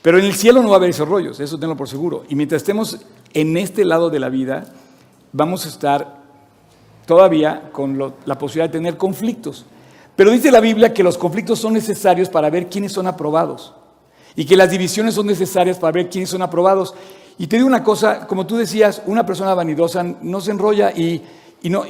[0.00, 2.22] pero en el cielo no va a haber esos rollos, eso tengo por seguro.
[2.28, 2.96] Y mientras estemos
[3.34, 4.66] en este lado de la vida
[5.32, 6.20] vamos a estar
[7.06, 9.64] todavía con la posibilidad de tener conflictos.
[10.16, 13.74] Pero dice la Biblia que los conflictos son necesarios para ver quiénes son aprobados
[14.36, 16.94] y que las divisiones son necesarias para ver quiénes son aprobados.
[17.38, 21.22] Y te digo una cosa, como tú decías, una persona vanidosa no se enrolla y,
[21.64, 21.84] no,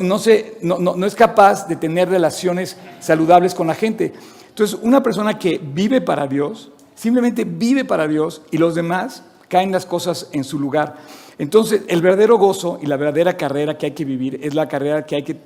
[0.00, 4.12] no, es capaz de tener relaciones saludables con la gente.
[4.48, 9.24] Entonces, una persona que vive para Dios, simplemente vive para Dios y los demás
[9.54, 10.96] caen las cosas en su lugar.
[11.38, 15.06] Entonces, el verdadero gozo y la verdadera carrera que hay que vivir es la carrera
[15.06, 15.36] que hay que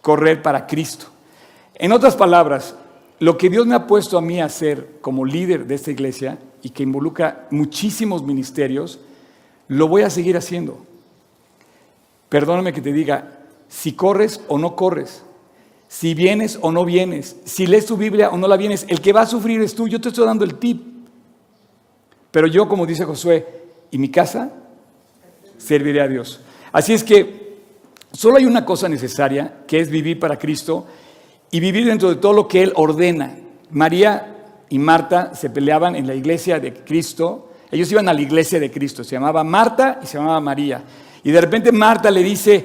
[0.00, 1.06] correr para Cristo.
[1.74, 2.76] En otras palabras,
[3.18, 6.38] lo que Dios me ha puesto a mí a hacer como líder de esta iglesia
[6.62, 9.00] y que involucra muchísimos ministerios,
[9.66, 10.86] lo voy a seguir haciendo.
[12.28, 15.24] Perdóname que te diga, si corres o no corres,
[15.88, 19.12] si vienes o no vienes, si lees tu Biblia o no la vienes, el que
[19.12, 19.88] va a sufrir es tú.
[19.88, 20.97] Yo te estoy dando el tip.
[22.30, 23.46] Pero yo, como dice Josué,
[23.90, 24.50] y mi casa
[25.56, 26.40] serviré a Dios.
[26.72, 27.56] Así es que
[28.12, 30.86] solo hay una cosa necesaria, que es vivir para Cristo
[31.50, 33.36] y vivir dentro de todo lo que Él ordena.
[33.70, 34.34] María
[34.68, 37.50] y Marta se peleaban en la iglesia de Cristo.
[37.70, 39.04] Ellos iban a la iglesia de Cristo.
[39.04, 40.82] Se llamaba Marta y se llamaba María.
[41.24, 42.64] Y de repente Marta le dice,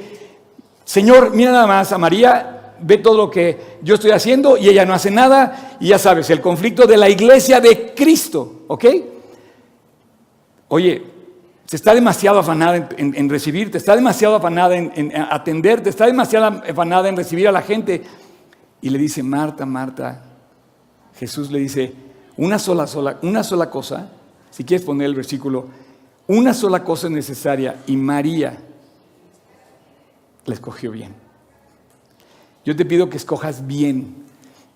[0.84, 4.86] Señor, mira nada más a María, ve todo lo que yo estoy haciendo y ella
[4.86, 5.78] no hace nada.
[5.80, 8.86] Y ya sabes, el conflicto de la iglesia de Cristo, ¿ok?
[10.74, 11.04] Oye,
[11.68, 17.10] se está demasiado afanada en, recibirte, está demasiado afanada en, en atenderte, está demasiado afanada
[17.10, 18.02] en recibir a la gente.
[18.82, 20.24] Y le dice, Marta, Marta,
[21.16, 21.94] Jesús le dice,
[22.38, 24.10] una sola, sola, una sola cosa,
[24.50, 25.68] si quieres poner el versículo,
[26.26, 28.58] una sola cosa es necesaria y María
[30.44, 31.14] la escogió bien.
[32.66, 34.26] Yo te pido que escojas bien,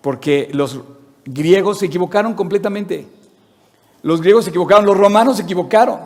[0.00, 0.80] porque los
[1.24, 3.17] griegos se equivocaron completamente.
[4.08, 6.00] Los griegos se equivocaron, los romanos se equivocaron,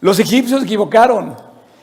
[0.00, 1.34] los egipcios se equivocaron.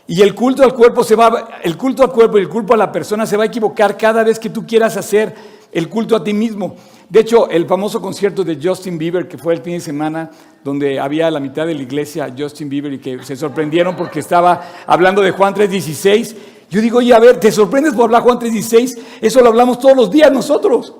[0.07, 2.77] Y el culto al cuerpo se va, el culto al cuerpo y el culto a
[2.77, 5.35] la persona se va a equivocar cada vez que tú quieras hacer
[5.73, 6.77] el culto a ti mismo.
[7.09, 10.31] De hecho, el famoso concierto de Justin Bieber, que fue el fin de semana,
[10.63, 14.61] donde había la mitad de la iglesia Justin Bieber y que se sorprendieron porque estaba
[14.87, 16.35] hablando de Juan 3.16.
[16.69, 18.97] Yo digo, oye, a ver, ¿te sorprendes por hablar Juan 3.16?
[19.19, 20.93] Eso lo hablamos todos los días nosotros.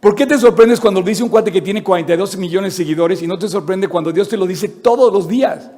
[0.00, 3.26] ¿Por qué te sorprendes cuando dice un cuate que tiene 42 millones de seguidores y
[3.26, 5.70] no te sorprende cuando Dios te lo dice todos los días?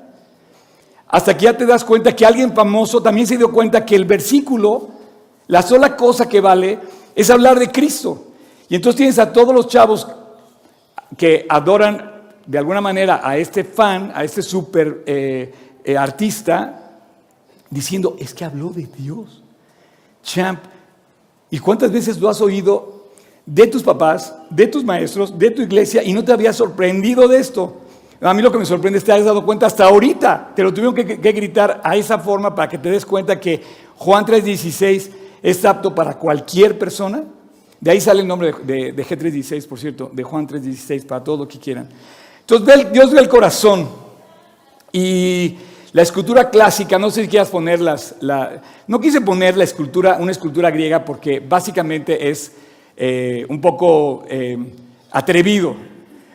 [1.07, 4.05] Hasta que ya te das cuenta que alguien famoso también se dio cuenta que el
[4.05, 4.89] versículo,
[5.47, 6.79] la sola cosa que vale,
[7.15, 8.25] es hablar de Cristo.
[8.69, 10.07] Y entonces tienes a todos los chavos
[11.17, 15.55] que adoran de alguna manera a este fan, a este super eh,
[15.85, 17.01] eh, artista,
[17.71, 19.43] diciendo, es que habló de Dios.
[20.23, 20.61] Champ,
[21.51, 22.98] ¿y cuántas veces lo has oído
[23.49, 27.39] de tus papás, de tus maestros, de tu iglesia y no te había sorprendido de
[27.39, 27.79] esto?
[28.21, 30.53] A mí lo que me sorprende es que te has dado cuenta hasta ahorita.
[30.55, 33.63] Te lo tuvieron que, gritar a esa forma para que te des cuenta que
[33.97, 35.11] Juan 3.16
[35.43, 37.25] es apto para cualquier persona.
[37.81, 41.49] De ahí sale el nombre de, G3.16, por cierto, de Juan 3.16, para todo lo
[41.49, 41.89] que quieran.
[42.41, 43.89] Entonces Dios ve el corazón.
[44.93, 45.57] Y
[45.93, 50.33] la escultura clásica, no sé si quieras ponerlas, la, no quise poner la escultura, una
[50.33, 52.53] escultura griega porque básicamente es
[53.01, 54.59] eh, un poco eh,
[55.13, 55.77] atrevido.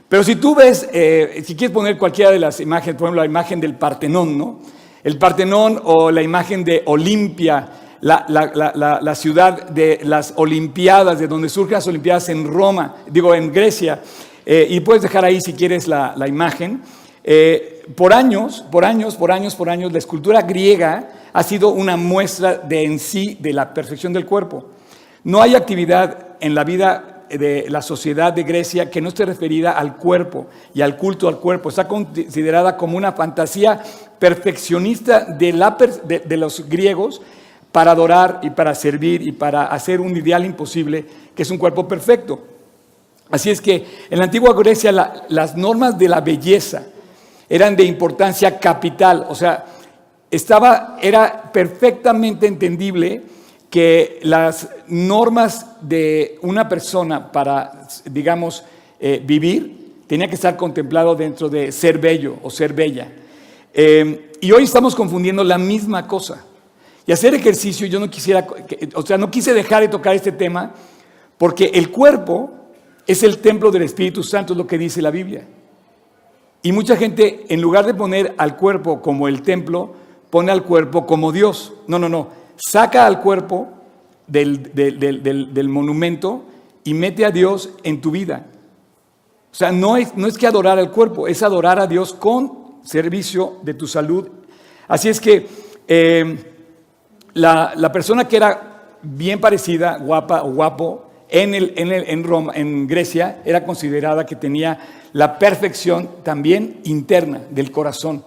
[0.08, 3.26] Pero si tú ves, eh, si quieres poner cualquiera de las imágenes, por ejemplo, la
[3.26, 4.62] imagen del Partenón, ¿no?
[5.04, 7.68] El Partenón o la imagen de Olimpia,
[8.00, 14.02] la, ciudad de las Olimpiadas, de donde surgen las Olimpiadas en Roma, digo, en Grecia,
[14.46, 16.82] y puedes dejar ahí si quieres la, imagen.
[17.96, 22.56] Por años, por años, por años, por años, la escultura griega ha sido una muestra
[22.56, 24.70] de en sí de la perfección del cuerpo.
[25.26, 29.72] No hay actividad en la vida de la sociedad de Grecia que no esté referida
[29.72, 31.70] al cuerpo y al culto al cuerpo.
[31.70, 33.82] Está considerada como una fantasía
[34.20, 35.78] perfeccionista de, la,
[36.38, 37.22] los griegos
[37.72, 41.88] para adorar y para servir y para hacer un ideal imposible, que es un cuerpo
[41.88, 42.44] perfecto.
[43.32, 44.92] Así es que en la antigua Grecia
[45.30, 46.84] las normas de la belleza
[47.50, 49.66] eran de importancia capital, o sea,
[50.30, 53.22] estaba, era perfectamente entendible
[53.74, 58.64] que las normas de una persona para, digamos,
[59.00, 63.12] eh, vivir, tenía que estar contemplado dentro de ser bello o ser bella.
[63.74, 66.46] Eh, y hoy estamos confundiendo la misma cosa.
[67.08, 68.46] Y hacer ejercicio, yo no quisiera,
[68.94, 70.72] o sea, no quise dejar de tocar este tema,
[71.40, 72.52] porque el cuerpo
[73.08, 75.48] es el templo del Espíritu Santo, es lo que dice la Biblia.
[76.62, 79.96] Y mucha gente, en lugar de poner al cuerpo como el templo,
[80.30, 81.74] pone al cuerpo como Dios.
[81.88, 83.70] No, no, no saca al cuerpo
[84.28, 86.46] del, monumento
[86.84, 88.46] y mete a Dios en tu vida.
[89.52, 92.80] O sea, no es, no es que adorar al cuerpo, es adorar a Dios con
[92.84, 94.28] servicio de tu salud.
[94.88, 95.48] Así es que
[95.88, 96.38] eh,
[97.34, 102.24] la, la persona que era bien parecida, guapa o guapo, en, el, en, el, en,
[102.24, 104.80] Roma, en Grecia era considerada que tenía
[105.14, 108.24] la perfección también interna del corazón.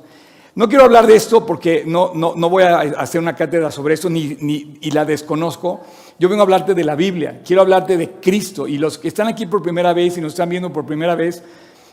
[0.57, 3.93] No quiero hablar de esto porque no, no, no voy a hacer una cátedra sobre
[3.93, 5.83] esto ni, ni, y la desconozco.
[6.19, 8.67] Yo vengo a hablarte de la Biblia, quiero hablarte de Cristo.
[8.67, 11.43] Y los que están aquí por primera vez y nos están viendo por primera vez,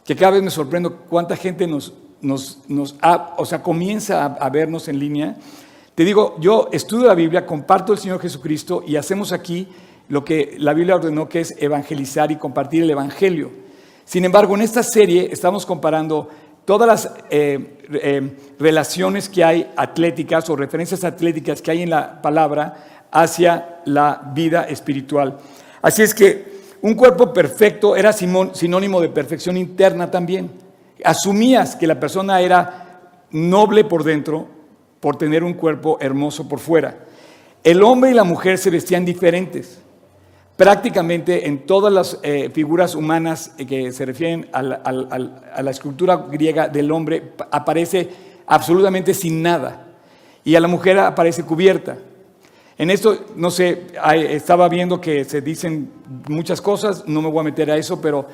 [0.05, 2.95] que cada vez me sorprendo cuánta gente nos, nos, nos
[3.36, 5.36] o sea, comienza a, a vernos en línea.
[5.93, 9.68] Te digo, yo estudio la Biblia, comparto el Señor Jesucristo y hacemos aquí
[10.07, 13.51] lo que la Biblia ordenó que es evangelizar y compartir el Evangelio.
[14.05, 16.30] Sin embargo, en esta serie estamos comparando
[16.66, 22.22] todas las eh, eh, relaciones que hay atléticas o referencias atléticas que hay en la
[22.22, 25.38] palabra hacia la vida espiritual.
[25.82, 30.51] Así es que un cuerpo perfecto era sinónimo de perfección interna también.
[31.03, 33.01] Asumías que la persona era
[33.32, 34.47] noble por dentro
[34.99, 36.97] por tener un cuerpo hermoso por fuera.
[37.64, 39.83] El hombre y la mujer se vestían diferentes.
[40.64, 46.89] Prácticamente en todas las eh, figuras humanas que se refieren a la, escultura griega del
[46.93, 48.09] hombre aparece
[48.47, 49.88] absolutamente sin nada
[50.41, 51.97] y a la mujer aparece cubierta.
[52.78, 53.88] En esto, no sé,
[54.30, 55.91] estaba viendo que se dicen
[56.30, 58.26] muchas cosas, no me voy a meter a eso, pero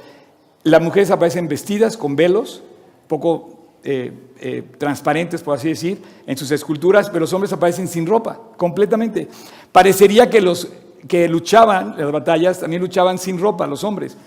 [0.61, 2.61] las mujeres aparecen vestidas con velos,
[3.07, 8.05] poco eh, eh, transparentes, por así decir, en sus esculturas, pero los hombres aparecen sin
[8.05, 9.27] ropa, completamente.
[9.71, 10.67] Parecería que los
[11.07, 14.17] que luchaban las batallas también luchaban sin ropa, los hombres.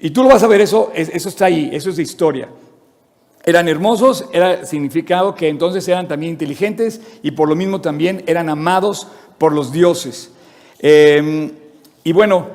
[0.00, 2.48] Y tú lo vas a ver, eso, eso está ahí, eso es de historia.
[3.44, 8.48] Eran hermosos, era significado que entonces eran también inteligentes y por lo mismo también eran
[8.48, 10.30] amados por los dioses.
[10.80, 11.50] Eh,
[12.04, 12.46] y bueno,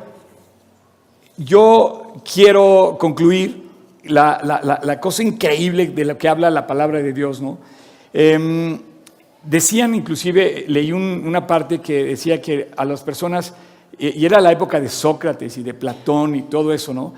[1.38, 3.64] yo quiero concluir
[4.04, 7.58] la, cosa increíble de lo que habla la palabra de Dios, ¿no?
[8.14, 8.80] Eh,
[9.44, 13.54] Decían, inclusive, leí una parte que decía que a las personas,
[13.98, 17.14] y era la época de Sócrates y de Platón y todo eso, ¿no?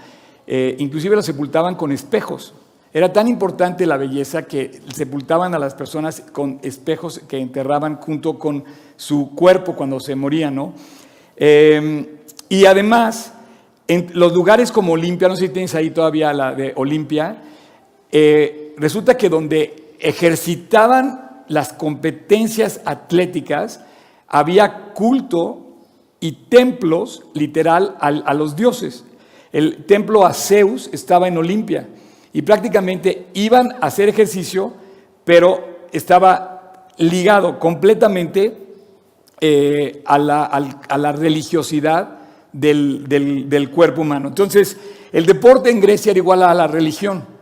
[0.47, 2.53] Eh, inclusive los sepultaban con espejos.
[2.93, 8.39] Era tan importante la belleza que sepultaban a las personas con espejos que enterraban junto
[8.39, 8.63] con
[8.95, 10.73] su cuerpo cuando se morían, ¿no?
[11.35, 13.33] Eh, y además,
[13.87, 17.43] en los lugares como Olimpia, no sé si tienes ahí todavía la de Olimpia,
[18.11, 23.81] eh, resulta que donde ejercitaban las competencias atléticas,
[24.27, 25.65] había culto
[26.19, 29.05] y templos, literal, a, los dioses.
[29.51, 31.87] El templo a Zeus estaba en Olimpia
[32.33, 34.73] y prácticamente iban a hacer ejercicio,
[35.23, 38.57] pero estaba ligado completamente
[39.39, 42.19] eh, a, la, religiosidad
[42.51, 44.29] del, del cuerpo humano.
[44.29, 44.77] Entonces,
[45.11, 47.34] el deporte en Grecia era igual a la religión.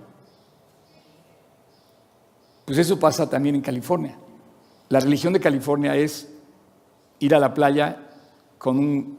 [2.74, 4.17] Pues eso pasa también en California.
[4.89, 6.28] La religión de California es
[7.19, 7.99] ir a la playa
[8.57, 9.15] con un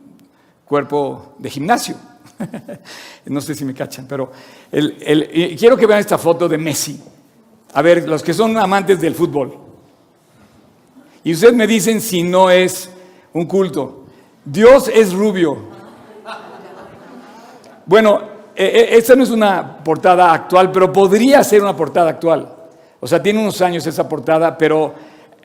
[0.64, 1.94] cuerpo de gimnasio.
[3.26, 4.32] no sé si me cachan, pero
[4.72, 7.00] quiero que vean esta foto de Messi.
[7.74, 9.56] A ver, los que son amantes del fútbol.
[11.22, 12.90] Y ustedes me dicen si no es
[13.34, 14.06] un culto.
[14.44, 15.58] Dios es rubio.
[17.86, 18.20] Bueno,
[18.56, 22.53] e, e, esta no es una portada actual, pero podría ser una portada actual.
[23.04, 24.94] O sea, tiene unos años esa portada, pero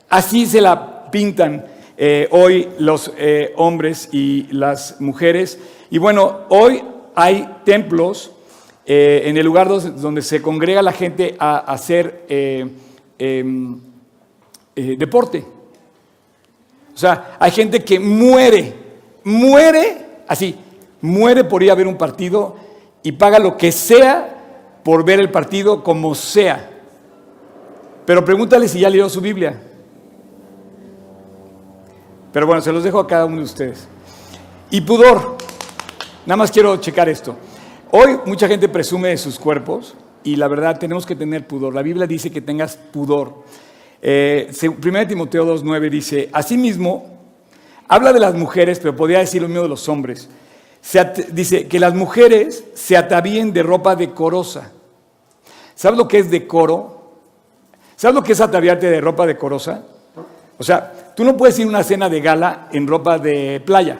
[0.08, 1.66] así se la pintan
[1.98, 5.58] eh, hoy los eh, hombres y las mujeres.
[5.90, 6.82] Y bueno, hoy
[7.14, 8.32] hay templos
[8.86, 13.78] eh, en el lugar donde se congrega la gente a, hacer em,
[14.74, 15.44] deporte.
[16.94, 18.72] O sea, hay gente que muere,
[19.22, 20.56] muere así,
[21.02, 22.56] muere por ir a ver un partido
[23.02, 26.69] y paga lo que sea por ver el partido como sea.
[28.10, 29.56] Pero pregúntale si ya leyó su Biblia.
[32.32, 33.86] Pero bueno, se los dejo a cada uno de ustedes.
[34.68, 35.36] Y pudor.
[36.26, 37.36] Nada más quiero checar esto.
[37.92, 39.94] Hoy mucha gente presume de sus cuerpos
[40.24, 41.72] y la verdad tenemos que tener pudor.
[41.72, 43.44] La Biblia dice que tengas pudor.
[44.02, 47.16] Eh, 1 Timoteo 2.9 dice, asimismo,
[47.86, 50.28] habla de las mujeres, pero podría decir lo mismo de los hombres.
[51.30, 54.72] dice que las mujeres se atavíen de ropa decorosa.
[55.76, 56.99] ¿Sabes lo que es decoro?
[58.00, 59.82] ¿Sabes lo que es ataviarte de ropa decorosa?
[60.56, 63.98] O sea, tú no puedes ir a una cena de gala en ropa de playa.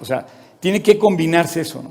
[0.00, 0.24] O sea,
[0.60, 1.82] tiene que combinarse eso.
[1.82, 1.90] ¿no?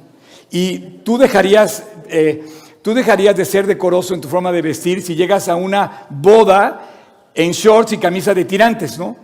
[0.50, 2.46] Y tú dejarías, eh,
[2.82, 6.86] tú dejarías de ser decoroso en tu forma de vestir si llegas a una boda
[7.36, 9.18] en shorts y camisa de tirantes, ¿no?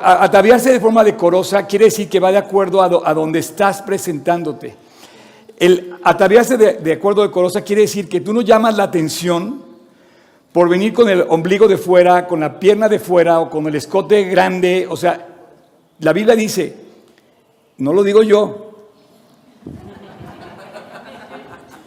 [0.00, 4.83] ataviarse de forma decorosa quiere decir que va de acuerdo a, a donde estás presentándote.
[5.56, 9.62] El ataviarse de, de acuerdo decorosa quiere decir que tú no llamas la atención
[10.54, 13.74] por venir con el ombligo de fuera, con la pierna de fuera o con el
[13.74, 14.86] escote grande.
[14.88, 15.26] O sea,
[15.98, 16.76] la Biblia dice,
[17.78, 18.72] no lo digo yo,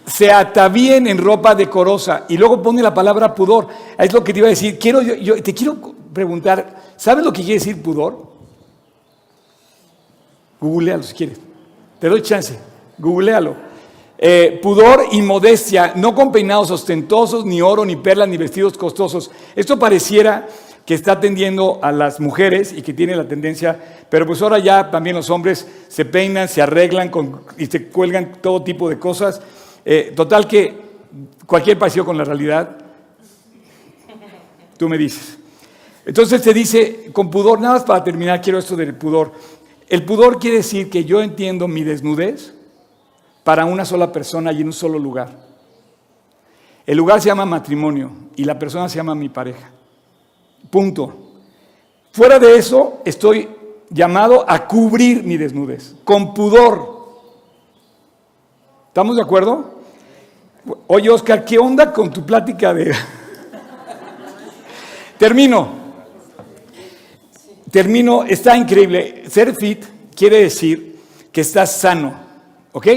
[0.05, 3.68] se atavíen en ropa decorosa y luego pone la palabra pudor.
[3.97, 4.78] Es lo que te iba a decir.
[4.80, 5.78] Quiero, yo, te quiero
[6.11, 8.28] preguntar, ¿sabes lo que quiere decir pudor?
[10.59, 11.39] Googlealo si quieres.
[11.99, 12.57] Te doy chance.
[12.98, 13.56] Googlealo.
[14.20, 19.30] Eh, pudor y modestia, no con peinados ostentosos, ni oro, ni perlas, ni vestidos costosos.
[19.56, 20.48] Esto pareciera
[20.86, 23.78] que está atendiendo a las mujeres y que tiene la tendencia,
[24.10, 27.12] pero pues ahora ya también los hombres se peinan, se arreglan
[27.58, 29.39] y se cuelgan todo tipo de cosas.
[29.86, 30.74] Eh, total que
[31.45, 32.78] cualquier parecido con la realidad,
[34.78, 35.38] tú me dices.
[36.06, 39.34] Entonces te dice, con pudor, nada más para terminar, quiero esto del pudor.
[39.89, 42.54] El pudor quiere decir que yo entiendo mi desnudez
[43.48, 45.30] para una sola persona y en un solo lugar.
[46.86, 49.72] El lugar se llama matrimonio y la persona se llama mi pareja.
[50.70, 51.14] Punto.
[52.12, 53.48] Fuera de eso, estoy
[53.89, 57.08] llamado a cubrir mi desnudez, con pudor.
[58.89, 59.76] ¿Estamos de acuerdo?
[60.88, 62.93] Oye, Oscar, ¿qué onda con tu plática de...
[65.18, 65.70] Termino.
[67.72, 69.24] Termino, está increíble.
[69.30, 71.00] Ser fit quiere decir
[71.32, 72.14] que estás sano,
[72.74, 72.88] ¿ok?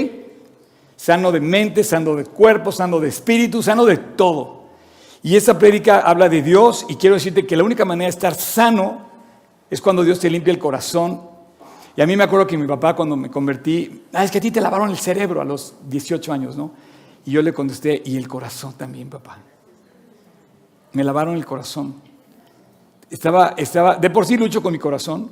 [1.01, 4.65] Sano de mente, sano de cuerpo, sano de espíritu, sano de todo.
[5.23, 8.35] Y esa prédica habla de Dios y quiero decirte que la única manera de estar
[8.35, 9.07] sano
[9.67, 11.21] es cuando Dios te limpia el corazón.
[11.97, 14.41] Y a mí me acuerdo que mi papá cuando me convertí, ah, es que a
[14.41, 16.69] ti te lavaron el cerebro a los 18 años, ¿no?
[17.25, 19.39] Y yo le contesté, y el corazón también, papá.
[20.93, 21.95] Me lavaron el corazón.
[23.09, 25.31] Estaba, estaba, de por sí lucho con mi corazón,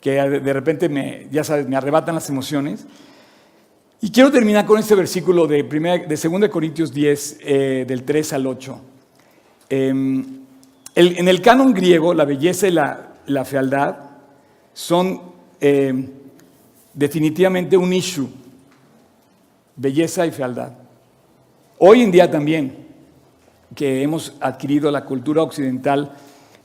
[0.00, 2.86] que de repente me, ya sabes, me arrebatan las emociones.
[4.00, 8.46] Y quiero terminar con este versículo de, de 2 Corintios 10, eh, del 3 al
[8.46, 8.80] 8.
[9.70, 10.24] Em,
[10.94, 13.96] en el canon griego, la belleza y la, fealdad
[14.72, 15.20] son
[15.60, 16.10] em,
[16.94, 18.28] definitivamente un issue.
[19.74, 20.74] Belleza y fealdad.
[21.78, 22.76] Hoy en día también,
[23.74, 26.12] que hemos adquirido la cultura occidental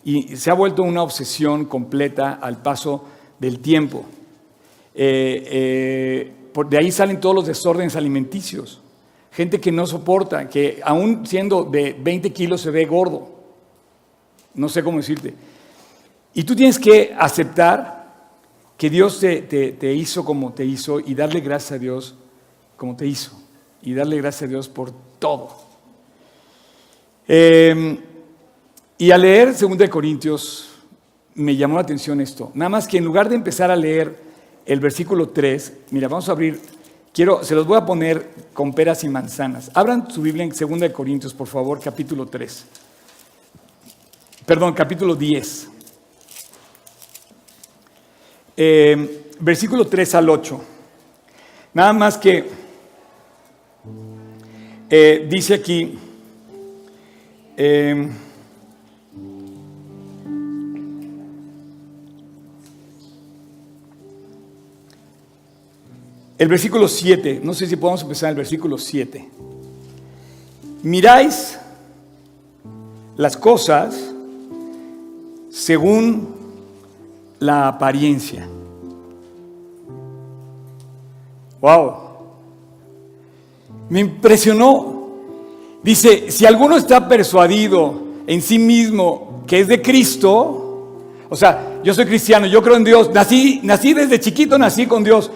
[0.04, 3.06] y se ha vuelto una obsesión completa al paso
[3.40, 4.06] del tiempo.
[4.94, 6.32] Eh,
[6.70, 8.82] de ahí salen todos los desórdenes alimenticios.
[9.32, 13.30] Gente que no soporta, que aún siendo de 20 kilos se ve gordo.
[14.54, 15.34] No sé cómo decirte.
[16.34, 18.04] Y tú tienes que aceptar
[18.78, 22.16] que Dios te, te hizo como te hizo y darle gracias a Dios
[22.76, 23.42] como te hizo
[23.82, 25.50] y darle gracias a Dios por todo.
[27.28, 27.98] Em,
[28.98, 30.70] y al leer 2 Corintios
[31.36, 32.52] me llamó la atención esto.
[32.54, 34.33] Nada más que en lugar de empezar a leer
[34.66, 36.60] el versículo 3, mira, vamos a abrir,
[37.14, 39.72] quiero, se los voy a poner con peras y manzanas.
[39.74, 42.66] Abran su Biblia en 2 Corintios, por favor, capítulo 3.
[44.46, 45.70] Perdón, capítulo 10.
[48.56, 49.10] Em,
[49.40, 50.62] versículo 3 al 8.
[51.74, 52.46] Nada más que
[54.90, 55.98] eh, dice aquí,
[57.58, 58.12] em,
[66.44, 69.30] el versículo 7, no sé si podemos empezar el versículo 7.
[70.84, 71.58] Miráis
[73.16, 73.96] las cosas
[75.50, 76.36] según
[77.40, 78.46] la apariencia.
[81.62, 81.94] Wow.
[83.88, 85.12] Me impresionó.
[85.82, 90.98] Dice, si alguno está persuadido en sí mismo que es de Cristo,
[91.30, 95.06] o sea, yo soy cristiano, yo creo en Dios, nací, nací desde chiquito, nací con
[95.06, 95.32] Dios.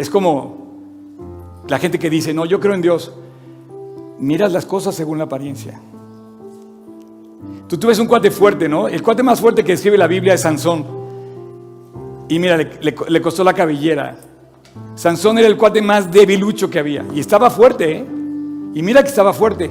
[0.00, 3.12] Es como la gente que dice, no, yo creo en Dios.
[4.18, 5.80] Miras las cosas según la apariencia.
[7.68, 8.88] Tú, tú ves un cuate fuerte, ¿no?
[8.88, 10.86] El cuate más fuerte que escribe la Biblia es Sansón.
[12.28, 14.16] Y mira, le costó la cabellera.
[14.94, 17.04] Sansón era el cuate más debilucho que había.
[17.14, 18.06] Y estaba fuerte, ¿eh?
[18.74, 19.70] Y mira que estaba fuerte.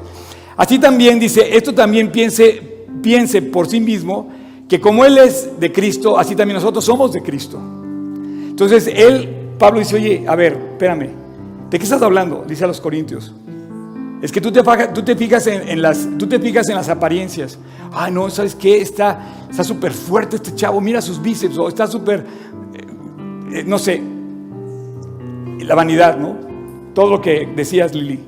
[0.57, 4.29] Así también dice, esto también piense, piense por sí mismo,
[4.67, 7.59] que como Él es de Cristo, así también nosotros somos de Cristo.
[8.49, 11.09] Entonces, Él, Pablo dice, oye, a ver, espérame,
[11.69, 12.45] ¿de qué estás hablando?
[12.47, 13.33] Dice a los Corintios.
[14.21, 14.61] Es que tú te,
[14.93, 17.59] tú te fijas en, las, tú te fijas en las apariencias.
[17.91, 18.81] Ay, no, ¿sabes qué?
[18.81, 19.19] Está
[19.61, 22.25] súper fuerte este chavo, mira sus bíceps, o está súper,
[22.73, 24.01] eh, eh, no sé,
[25.59, 26.37] la vanidad, ¿no?
[26.93, 28.19] Todo lo que decías, Lili.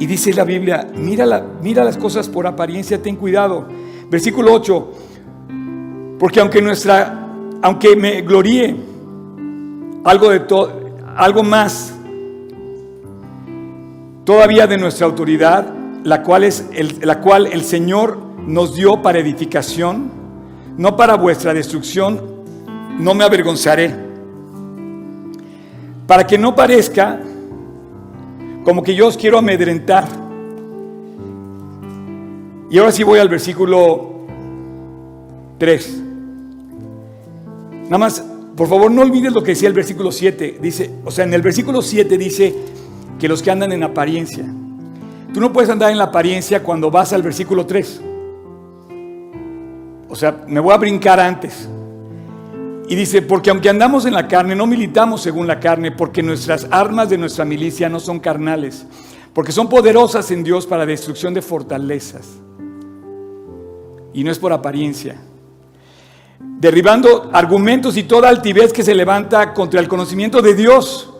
[0.00, 3.66] Y dice la Biblia, mira, mira las cosas por apariencia, ten cuidado.
[4.10, 4.92] Versículo 8,
[6.18, 7.28] porque aunque nuestra,
[7.62, 8.87] aunque me gloríe
[10.08, 10.72] algo de todo,
[11.16, 11.92] algo más
[14.24, 15.66] todavía de nuestra autoridad,
[16.04, 20.10] la cual, es el, la cual el Señor nos dio para edificación,
[20.78, 22.20] no para vuestra destrucción,
[22.98, 23.94] no me avergonzaré.
[26.06, 27.20] Para que no parezca
[28.64, 30.06] como que yo os quiero amedrentar.
[32.70, 34.10] Y ahora sí voy al versículo
[35.58, 36.02] 3.
[37.84, 38.24] Nada más,
[38.58, 40.58] por favor, no olvides lo que decía el versículo 7.
[40.60, 42.52] Dice, o sea, en el versículo 7 dice
[43.16, 44.44] que los que andan en apariencia.
[45.32, 48.00] Tú no puedes andar en la apariencia cuando vas al versículo 3.
[50.08, 51.68] O sea, me voy a brincar antes.
[52.88, 56.66] Y dice, porque aunque andamos en la carne, no militamos según la carne, porque nuestras
[56.72, 58.86] armas de nuestra milicia no son carnales,
[59.34, 62.26] porque son poderosas en Dios para destrucción de fortalezas.
[64.12, 65.20] Y no es por apariencia.
[66.40, 71.10] Derribando argumentos y toda altivez que se levanta contra el conocimiento de Dios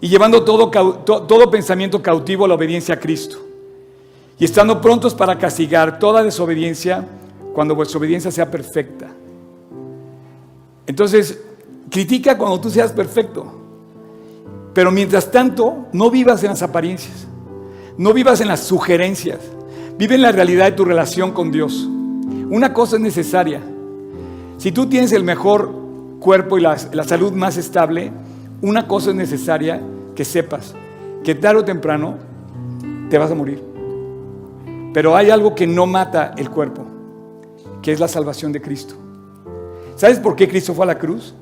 [0.00, 3.38] y llevando todo, todo pensamiento cautivo a la obediencia a Cristo.
[4.38, 7.04] Y estando prontos para castigar toda desobediencia
[7.52, 9.08] cuando vuestra obediencia sea perfecta.
[10.86, 11.40] Entonces,
[11.90, 13.52] critica cuando tú seas perfecto.
[14.74, 17.26] Pero mientras tanto, no vivas en las apariencias.
[17.96, 19.40] No vivas en las sugerencias.
[19.98, 21.88] Vive en la realidad de tu relación con Dios.
[22.48, 23.60] Una cosa es necesaria.
[24.58, 25.72] Si tú tienes el mejor
[26.18, 28.10] cuerpo y la, la salud más estable,
[28.60, 29.80] una cosa es necesaria
[30.16, 30.74] que sepas,
[31.22, 32.16] que tarde o temprano
[33.08, 33.62] te vas a morir.
[34.92, 36.84] Pero hay algo que no mata el cuerpo,
[37.80, 38.96] que es la salvación de Cristo.
[39.94, 41.34] ¿Sabes por qué Cristo fue a la cruz?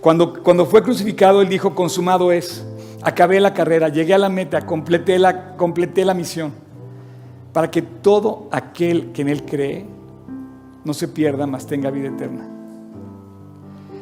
[0.00, 2.64] Cuando, cuando fue crucificado, Él dijo, consumado es,
[3.02, 6.52] acabé la carrera, llegué a la meta, completé la, completé la misión,
[7.52, 9.97] para que todo aquel que en Él cree
[10.88, 12.48] no se pierda, mas tenga vida eterna.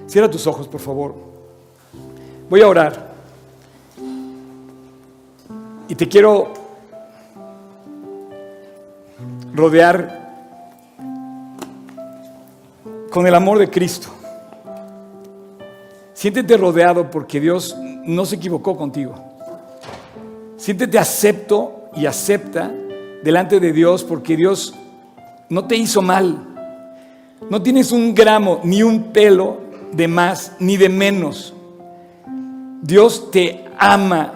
[0.06, 1.16] Cierra tus ojos, por favor.
[2.48, 3.12] Voy a orar.
[5.88, 6.54] Y te quiero
[9.52, 10.30] rodear
[13.10, 14.06] con el amor de Cristo.
[16.14, 19.12] Siéntete rodeado porque Dios no se equivocó contigo.
[20.56, 22.72] Siéntete acepto y acepta
[23.24, 24.72] delante de Dios porque Dios
[25.48, 26.52] no te hizo mal.
[27.48, 29.58] No tienes un gramo ni un pelo
[29.92, 31.54] de más ni de menos.
[32.82, 34.32] Dios te ama.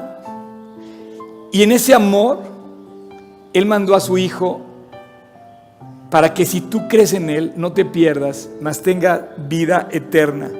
[1.52, 2.38] Y en ese amor,
[3.52, 4.60] Él mandó a su Hijo
[6.08, 10.50] para que si tú crees en Él, no te pierdas, mas tenga vida eterna.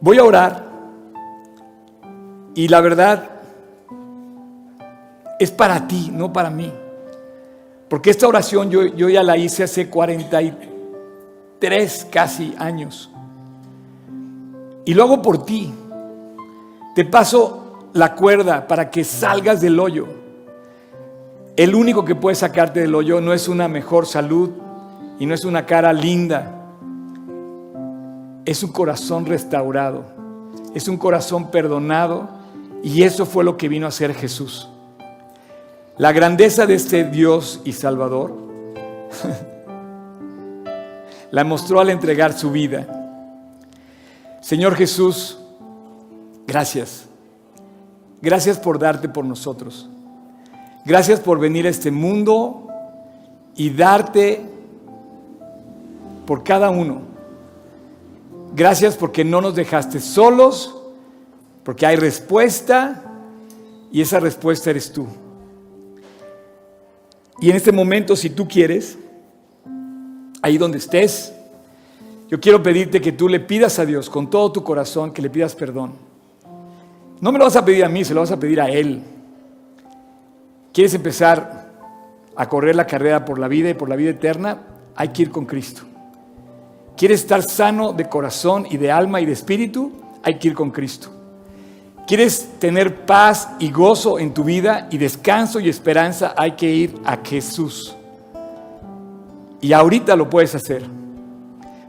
[0.00, 0.64] Voy a orar
[2.54, 3.28] y la verdad
[5.40, 6.72] es para ti, no para mí.
[7.88, 13.10] Porque esta oración yo, ya la hice hace 43 casi años.
[14.84, 15.72] Y lo hago por ti.
[16.94, 20.06] Te paso la cuerda para que salgas del hoyo.
[21.56, 24.50] El único que puede sacarte del hoyo no es una mejor salud
[25.18, 26.54] y no es una cara linda.
[28.44, 30.04] Es un corazón restaurado.
[30.74, 32.28] Es un corazón perdonado.
[32.82, 34.68] Y eso fue lo que vino a hacer Jesús.
[35.98, 38.32] La grandeza de este Dios y Salvador
[41.32, 42.86] la mostró al entregar su vida.
[44.40, 45.40] Señor Jesús,
[46.46, 47.06] gracias.
[48.22, 49.90] Gracias por darte por nosotros.
[50.84, 52.68] Gracias por venir a este mundo
[53.56, 54.40] y darte
[56.26, 57.00] por cada uno.
[58.54, 60.76] Gracias porque no nos dejaste solos,
[61.64, 63.02] porque hay respuesta
[63.90, 65.08] y esa respuesta eres tú.
[67.40, 68.98] Y en este momento, si tú quieres,
[70.42, 71.32] ahí donde estés,
[72.28, 75.30] yo quiero pedirte que tú le pidas a Dios con todo tu corazón, que le
[75.30, 75.92] pidas perdón.
[77.20, 79.02] No me lo vas a pedir a mí, se lo vas a pedir a Él.
[80.72, 81.68] ¿Quieres empezar
[82.36, 84.58] a correr la carrera por la vida y por la vida eterna?
[84.94, 85.82] Hay que ir con Cristo.
[86.96, 89.92] ¿Quieres estar sano de corazón y de alma y de espíritu?
[90.22, 91.17] Hay que ir con Cristo.
[92.08, 96.32] ¿Quieres tener paz y gozo en tu vida y descanso y esperanza?
[96.38, 97.94] Hay que ir a Jesús.
[99.60, 100.82] Y ahorita lo puedes hacer.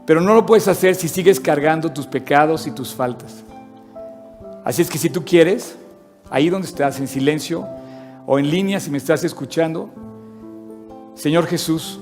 [0.04, 3.42] Pero no lo puedes hacer si sigues cargando tus pecados y tus faltas.
[4.62, 5.74] Así es que si tú quieres,
[6.28, 7.66] ahí donde estás, en silencio,
[8.26, 9.88] o en línea si me estás escuchando,
[11.14, 11.98] Señor Jesús,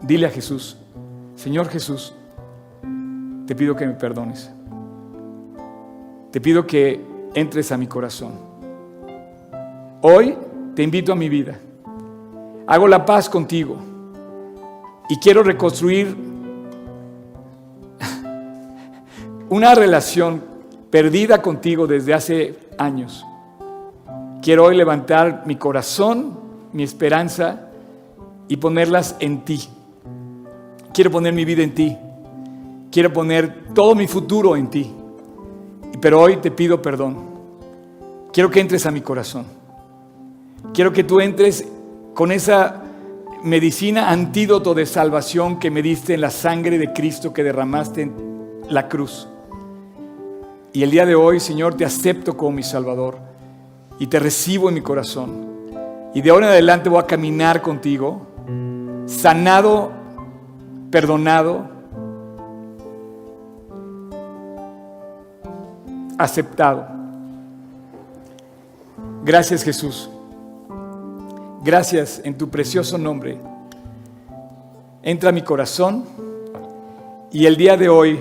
[0.00, 0.78] dile a Jesús,
[1.36, 2.14] Señor Jesús,
[3.46, 4.50] te pido que me perdones.
[6.30, 8.32] Te pido que entres a mi corazón.
[10.02, 10.36] Hoy
[10.74, 11.58] te invito a mi vida.
[12.66, 13.76] Hago la paz contigo
[15.08, 16.16] y quiero reconstruir
[19.48, 20.42] una relación
[20.90, 23.24] perdida contigo desde hace años.
[24.42, 26.38] Quiero hoy levantar mi corazón,
[26.72, 27.68] mi esperanza
[28.48, 29.68] y ponerlas en ti.
[30.92, 31.96] Quiero poner mi vida en ti.
[32.90, 34.92] Quiero poner todo mi futuro en ti.
[36.02, 37.16] Pero hoy te pido perdón.
[38.32, 39.46] Quiero que entres a mi corazón.
[40.74, 41.64] Quiero que tú entres
[42.12, 42.82] con esa
[43.44, 48.14] medicina antídoto de salvación que me diste en la sangre de Cristo que derramaste en
[48.68, 49.28] la cruz.
[50.72, 53.18] Y el día de hoy, Señor, te acepto como mi Salvador
[54.00, 55.52] y te recibo en mi corazón.
[56.14, 58.26] Y de ahora en adelante voy a caminar contigo,
[59.06, 59.92] sanado,
[60.90, 61.71] perdonado,
[66.24, 66.86] aceptado.
[69.24, 70.10] Gracias Jesús.
[71.64, 73.38] Gracias en tu precioso nombre.
[75.02, 76.04] Entra a mi corazón
[77.30, 78.18] y el día de hoy,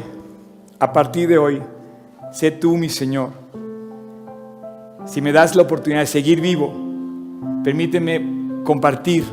[0.79, 1.61] a partir de hoy,
[2.31, 3.29] sé tú mi Señor.
[5.05, 6.73] Si me das la oportunidad de seguir vivo,
[7.63, 9.23] permíteme compartir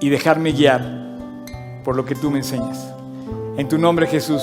[0.00, 0.82] y dejarme guiar
[1.84, 2.92] por lo que tú me enseñas.
[3.56, 4.42] En tu nombre Jesús.